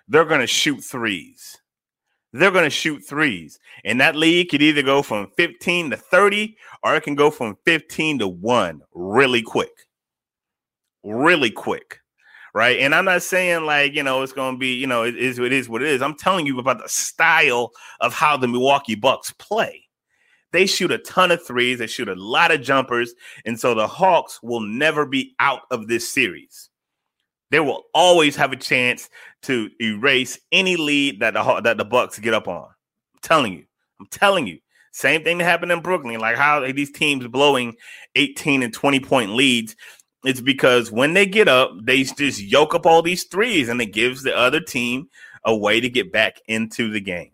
They're 0.08 0.26
going 0.26 0.42
to 0.42 0.46
shoot 0.46 0.84
threes. 0.84 1.56
They're 2.32 2.50
going 2.50 2.64
to 2.64 2.70
shoot 2.70 3.00
threes. 3.00 3.58
And 3.84 4.00
that 4.00 4.14
lead 4.14 4.50
could 4.50 4.60
either 4.60 4.82
go 4.82 5.00
from 5.02 5.30
15 5.38 5.90
to 5.90 5.96
30 5.96 6.56
or 6.82 6.94
it 6.94 7.02
can 7.02 7.14
go 7.14 7.30
from 7.30 7.56
15 7.64 8.18
to 8.18 8.28
1 8.28 8.82
really 8.92 9.42
quick. 9.42 9.72
Really 11.02 11.50
quick 11.50 12.00
right? 12.56 12.78
And 12.78 12.94
I'm 12.94 13.04
not 13.04 13.22
saying 13.22 13.66
like 13.66 13.94
you 13.94 14.02
know 14.02 14.22
it's 14.22 14.32
going 14.32 14.54
to 14.54 14.58
be 14.58 14.72
you 14.72 14.86
know 14.86 15.02
it 15.02 15.14
is 15.14 15.38
it 15.38 15.52
is 15.52 15.68
what 15.68 15.82
it 15.82 15.88
is. 15.88 16.00
I'm 16.00 16.16
telling 16.16 16.46
you 16.46 16.58
about 16.58 16.82
the 16.82 16.88
style 16.88 17.70
of 18.00 18.14
how 18.14 18.38
the 18.38 18.48
Milwaukee 18.48 18.94
Bucks 18.94 19.30
play. 19.32 19.84
They 20.52 20.64
shoot 20.64 20.90
a 20.90 20.96
ton 20.96 21.30
of 21.30 21.46
threes, 21.46 21.80
they 21.80 21.86
shoot 21.86 22.08
a 22.08 22.14
lot 22.14 22.50
of 22.50 22.62
jumpers, 22.62 23.12
and 23.44 23.60
so 23.60 23.74
the 23.74 23.86
Hawks 23.86 24.42
will 24.42 24.60
never 24.60 25.04
be 25.04 25.34
out 25.38 25.62
of 25.70 25.86
this 25.86 26.10
series. 26.10 26.70
They 27.50 27.60
will 27.60 27.84
always 27.92 28.36
have 28.36 28.52
a 28.52 28.56
chance 28.56 29.10
to 29.42 29.68
erase 29.78 30.38
any 30.50 30.76
lead 30.76 31.20
that 31.20 31.34
the 31.34 31.60
that 31.60 31.76
the 31.76 31.84
Bucks 31.84 32.18
get 32.18 32.32
up 32.32 32.48
on. 32.48 32.64
I'm 32.64 33.20
telling 33.20 33.52
you. 33.52 33.66
I'm 34.00 34.06
telling 34.06 34.46
you. 34.46 34.60
Same 34.92 35.22
thing 35.22 35.36
that 35.38 35.44
happened 35.44 35.72
in 35.72 35.82
Brooklyn, 35.82 36.18
like 36.20 36.36
how 36.36 36.60
these 36.72 36.90
teams 36.90 37.26
blowing 37.26 37.76
18 38.14 38.62
and 38.62 38.72
20 38.72 39.00
point 39.00 39.32
leads 39.32 39.76
it's 40.26 40.40
because 40.40 40.90
when 40.90 41.14
they 41.14 41.26
get 41.26 41.48
up, 41.48 41.70
they 41.82 42.02
just 42.02 42.42
yoke 42.42 42.74
up 42.74 42.86
all 42.86 43.02
these 43.02 43.24
threes 43.24 43.68
and 43.68 43.80
it 43.80 43.92
gives 43.92 44.22
the 44.22 44.36
other 44.36 44.60
team 44.60 45.08
a 45.44 45.56
way 45.56 45.80
to 45.80 45.88
get 45.88 46.12
back 46.12 46.40
into 46.48 46.90
the 46.90 47.00
game. 47.00 47.30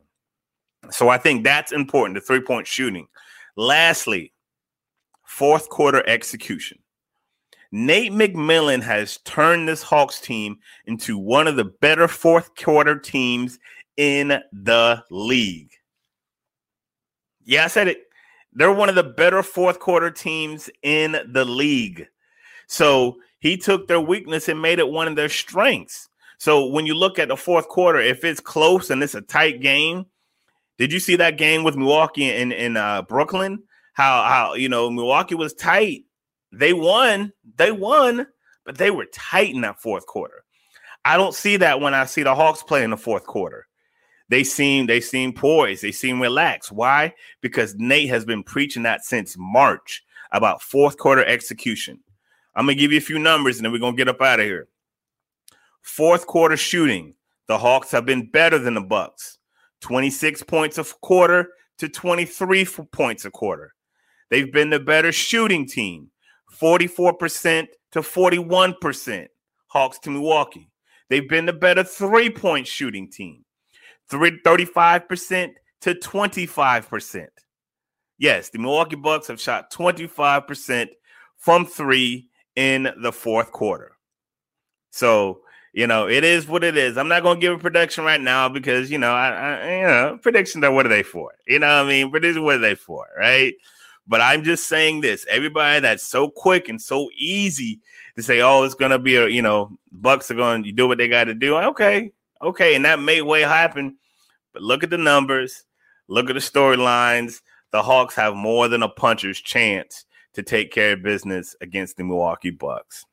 So 0.90 1.08
I 1.08 1.18
think 1.18 1.44
that's 1.44 1.72
important, 1.72 2.16
the 2.16 2.20
three 2.20 2.40
point 2.40 2.66
shooting. 2.66 3.06
Lastly, 3.56 4.32
fourth 5.24 5.68
quarter 5.68 6.06
execution. 6.06 6.78
Nate 7.70 8.12
McMillan 8.12 8.82
has 8.82 9.16
turned 9.18 9.66
this 9.66 9.82
Hawks 9.82 10.20
team 10.20 10.58
into 10.84 11.16
one 11.16 11.48
of 11.48 11.56
the 11.56 11.64
better 11.64 12.06
fourth 12.06 12.54
quarter 12.54 12.98
teams 12.98 13.58
in 13.96 14.38
the 14.52 15.02
league. 15.10 15.70
Yeah, 17.44 17.64
I 17.64 17.68
said 17.68 17.88
it. 17.88 18.02
They're 18.52 18.72
one 18.72 18.90
of 18.90 18.94
the 18.94 19.02
better 19.02 19.42
fourth 19.42 19.78
quarter 19.78 20.10
teams 20.10 20.68
in 20.82 21.16
the 21.32 21.46
league. 21.46 22.06
So 22.66 23.18
he 23.40 23.56
took 23.56 23.88
their 23.88 24.00
weakness 24.00 24.48
and 24.48 24.62
made 24.62 24.78
it 24.78 24.88
one 24.88 25.08
of 25.08 25.16
their 25.16 25.28
strengths. 25.28 26.08
So 26.38 26.66
when 26.66 26.86
you 26.86 26.94
look 26.94 27.18
at 27.18 27.28
the 27.28 27.36
fourth 27.36 27.68
quarter, 27.68 28.00
if 28.00 28.24
it's 28.24 28.40
close 28.40 28.90
and 28.90 29.02
it's 29.02 29.14
a 29.14 29.20
tight 29.20 29.60
game, 29.60 30.06
did 30.78 30.92
you 30.92 30.98
see 30.98 31.16
that 31.16 31.38
game 31.38 31.62
with 31.62 31.76
Milwaukee 31.76 32.30
in 32.30 32.50
in 32.50 32.76
uh, 32.76 33.02
Brooklyn? 33.02 33.62
How 33.92 34.24
how 34.24 34.54
you 34.54 34.68
know 34.68 34.90
Milwaukee 34.90 35.34
was 35.34 35.54
tight. 35.54 36.04
They 36.50 36.72
won. 36.72 37.32
They 37.56 37.72
won, 37.72 38.26
but 38.64 38.78
they 38.78 38.90
were 38.90 39.06
tight 39.06 39.54
in 39.54 39.60
that 39.60 39.80
fourth 39.80 40.06
quarter. 40.06 40.44
I 41.04 41.16
don't 41.16 41.34
see 41.34 41.56
that 41.58 41.80
when 41.80 41.94
I 41.94 42.04
see 42.06 42.22
the 42.22 42.34
Hawks 42.34 42.62
play 42.62 42.82
in 42.84 42.90
the 42.90 42.96
fourth 42.96 43.26
quarter. 43.26 43.66
They 44.28 44.44
seem 44.44 44.86
they 44.86 45.00
seem 45.00 45.32
poised. 45.32 45.82
They 45.82 45.92
seem 45.92 46.20
relaxed. 46.20 46.72
Why? 46.72 47.14
Because 47.40 47.74
Nate 47.76 48.08
has 48.08 48.24
been 48.24 48.42
preaching 48.42 48.82
that 48.84 49.04
since 49.04 49.36
March 49.38 50.02
about 50.30 50.62
fourth 50.62 50.96
quarter 50.96 51.24
execution. 51.24 52.00
I'm 52.54 52.66
gonna 52.66 52.74
give 52.74 52.92
you 52.92 52.98
a 52.98 53.02
few 53.02 53.18
numbers 53.18 53.56
and 53.56 53.64
then 53.64 53.72
we're 53.72 53.78
gonna 53.78 53.96
get 53.96 54.08
up 54.08 54.20
out 54.20 54.40
of 54.40 54.46
here. 54.46 54.68
Fourth 55.82 56.26
quarter 56.26 56.56
shooting, 56.56 57.14
the 57.48 57.58
Hawks 57.58 57.90
have 57.90 58.06
been 58.06 58.30
better 58.30 58.58
than 58.58 58.74
the 58.74 58.80
Bucks. 58.80 59.38
26 59.80 60.42
points 60.44 60.78
a 60.78 60.84
quarter 60.84 61.50
to 61.78 61.88
23 61.88 62.66
points 62.92 63.24
a 63.24 63.30
quarter. 63.30 63.74
They've 64.30 64.52
been 64.52 64.70
the 64.70 64.80
better 64.80 65.12
shooting 65.12 65.66
team, 65.66 66.10
44% 66.60 67.66
to 67.92 68.00
41%. 68.00 69.26
Hawks 69.66 69.98
to 70.00 70.10
Milwaukee. 70.10 70.70
They've 71.08 71.28
been 71.28 71.46
the 71.46 71.52
better 71.52 71.84
three-point 71.84 72.66
shooting 72.66 73.10
team, 73.10 73.44
35% 74.10 75.50
to 75.82 75.94
25%. 75.94 77.26
Yes, 78.18 78.50
the 78.50 78.58
Milwaukee 78.58 78.96
Bucks 78.96 79.26
have 79.26 79.40
shot 79.40 79.72
25% 79.72 80.88
from 81.38 81.66
three 81.66 82.28
in 82.56 82.92
the 83.02 83.12
fourth 83.12 83.52
quarter. 83.52 83.92
So, 84.90 85.40
you 85.72 85.86
know, 85.86 86.08
it 86.08 86.22
is 86.22 86.46
what 86.46 86.64
it 86.64 86.76
is. 86.76 86.98
I'm 86.98 87.08
not 87.08 87.22
going 87.22 87.38
to 87.38 87.40
give 87.40 87.54
a 87.54 87.58
prediction 87.58 88.04
right 88.04 88.20
now 88.20 88.48
because, 88.48 88.90
you 88.90 88.98
know, 88.98 89.12
I, 89.12 89.28
I, 89.28 89.76
you 89.80 89.86
know, 89.86 90.18
predictions 90.20 90.62
are 90.64 90.72
what 90.72 90.84
are 90.84 90.90
they 90.90 91.02
for? 91.02 91.32
You 91.46 91.58
know 91.60 91.66
what 91.66 91.86
I 91.86 91.88
mean? 91.88 92.10
Predictions, 92.10 92.44
what 92.44 92.56
are 92.56 92.58
they 92.58 92.74
for? 92.74 93.06
Right. 93.18 93.54
But 94.06 94.20
I'm 94.20 94.42
just 94.42 94.66
saying 94.66 95.00
this 95.00 95.24
everybody 95.30 95.80
that's 95.80 96.02
so 96.06 96.28
quick 96.28 96.68
and 96.68 96.80
so 96.80 97.08
easy 97.16 97.80
to 98.16 98.22
say, 98.22 98.42
oh, 98.42 98.64
it's 98.64 98.74
going 98.74 98.90
to 98.90 98.98
be 98.98 99.16
a, 99.16 99.28
you 99.28 99.40
know, 99.40 99.78
Bucks 99.90 100.30
are 100.30 100.34
going 100.34 100.64
to 100.64 100.72
do 100.72 100.88
what 100.88 100.98
they 100.98 101.08
got 101.08 101.24
to 101.24 101.34
do. 101.34 101.56
Okay. 101.56 102.12
Okay. 102.42 102.74
And 102.74 102.84
that 102.84 103.00
may 103.00 103.22
way 103.22 103.40
happen. 103.40 103.96
But 104.52 104.62
look 104.62 104.84
at 104.84 104.90
the 104.90 104.98
numbers, 104.98 105.64
look 106.08 106.28
at 106.28 106.34
the 106.34 106.40
storylines. 106.40 107.40
The 107.70 107.82
Hawks 107.82 108.14
have 108.16 108.34
more 108.34 108.68
than 108.68 108.82
a 108.82 108.88
puncher's 108.90 109.40
chance 109.40 110.04
to 110.34 110.42
take 110.42 110.72
care 110.72 110.92
of 110.94 111.02
business 111.02 111.54
against 111.60 111.96
the 111.96 112.04
Milwaukee 112.04 112.50
Bucks. 112.50 113.04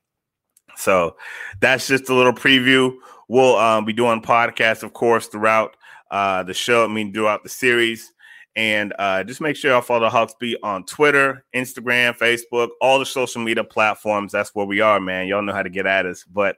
So 0.76 1.16
that's 1.60 1.86
just 1.86 2.08
a 2.08 2.14
little 2.14 2.32
preview. 2.32 2.94
We'll 3.28 3.56
um, 3.56 3.84
be 3.84 3.92
doing 3.92 4.22
podcasts, 4.22 4.82
of 4.82 4.92
course, 4.92 5.26
throughout 5.26 5.76
uh, 6.10 6.42
the 6.42 6.54
show. 6.54 6.84
I 6.84 6.88
mean, 6.88 7.12
throughout 7.12 7.42
the 7.42 7.48
series. 7.48 8.12
And 8.56 8.92
uh, 8.98 9.22
just 9.22 9.40
make 9.40 9.54
sure 9.54 9.70
y'all 9.70 9.80
follow 9.80 10.00
the 10.00 10.10
Hawks 10.10 10.34
Beat 10.40 10.58
on 10.62 10.84
Twitter, 10.84 11.44
Instagram, 11.54 12.16
Facebook, 12.18 12.70
all 12.80 12.98
the 12.98 13.06
social 13.06 13.40
media 13.40 13.62
platforms. 13.62 14.32
That's 14.32 14.54
where 14.54 14.66
we 14.66 14.80
are, 14.80 14.98
man. 14.98 15.28
Y'all 15.28 15.42
know 15.42 15.52
how 15.52 15.62
to 15.62 15.70
get 15.70 15.86
at 15.86 16.04
us. 16.04 16.24
But 16.24 16.56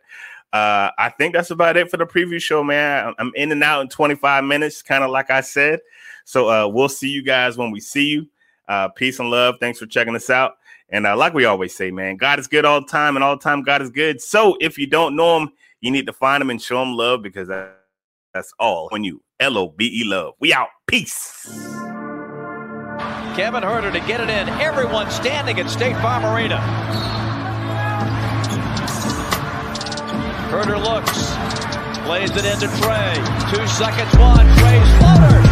uh, 0.52 0.90
I 0.98 1.10
think 1.10 1.34
that's 1.34 1.50
about 1.50 1.76
it 1.76 1.90
for 1.90 1.98
the 1.98 2.06
preview 2.06 2.40
show, 2.40 2.64
man. 2.64 3.14
I'm 3.18 3.32
in 3.34 3.52
and 3.52 3.62
out 3.62 3.82
in 3.82 3.88
25 3.88 4.44
minutes, 4.44 4.82
kind 4.82 5.04
of 5.04 5.10
like 5.10 5.30
I 5.30 5.42
said. 5.42 5.80
So 6.24 6.48
uh, 6.48 6.68
we'll 6.68 6.88
see 6.88 7.08
you 7.08 7.22
guys 7.22 7.58
when 7.58 7.70
we 7.70 7.80
see 7.80 8.08
you. 8.08 8.26
Uh, 8.72 8.88
peace 8.88 9.18
and 9.18 9.28
love. 9.28 9.56
Thanks 9.60 9.78
for 9.78 9.84
checking 9.84 10.16
us 10.16 10.30
out. 10.30 10.56
And 10.88 11.06
uh, 11.06 11.14
like 11.14 11.34
we 11.34 11.44
always 11.44 11.76
say, 11.76 11.90
man, 11.90 12.16
God 12.16 12.38
is 12.38 12.46
good 12.46 12.64
all 12.64 12.80
the 12.80 12.86
time, 12.86 13.18
and 13.18 13.22
all 13.22 13.36
the 13.36 13.42
time 13.42 13.62
God 13.62 13.82
is 13.82 13.90
good. 13.90 14.22
So 14.22 14.56
if 14.62 14.78
you 14.78 14.86
don't 14.86 15.14
know 15.14 15.40
Him, 15.40 15.50
you 15.82 15.90
need 15.90 16.06
to 16.06 16.12
find 16.14 16.40
Him 16.40 16.48
and 16.48 16.60
show 16.60 16.80
Him 16.80 16.94
love 16.94 17.20
because 17.20 17.48
that's 17.48 18.54
all 18.58 18.88
when 18.88 19.04
you 19.04 19.22
L 19.40 19.58
O 19.58 19.68
B 19.68 20.00
E 20.00 20.04
love. 20.04 20.32
We 20.40 20.54
out. 20.54 20.68
Peace. 20.86 21.46
Kevin 23.36 23.62
Huerter 23.62 23.92
to 23.92 24.00
get 24.08 24.22
it 24.22 24.30
in. 24.30 24.48
Everyone 24.58 25.10
standing 25.10 25.60
at 25.60 25.68
State 25.68 25.96
Farm 25.96 26.24
Arena. 26.24 26.56
Huerter 30.48 30.82
looks, 30.82 31.28
plays 32.06 32.30
it 32.30 32.46
into 32.46 32.68
Trae. 32.80 33.16
Two 33.54 33.66
seconds, 33.66 34.16
one. 34.16 34.46
Trae's 34.56 34.88
floater. 34.96 35.51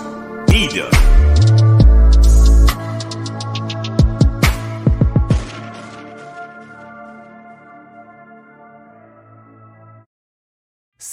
Eda. 0.53 1.20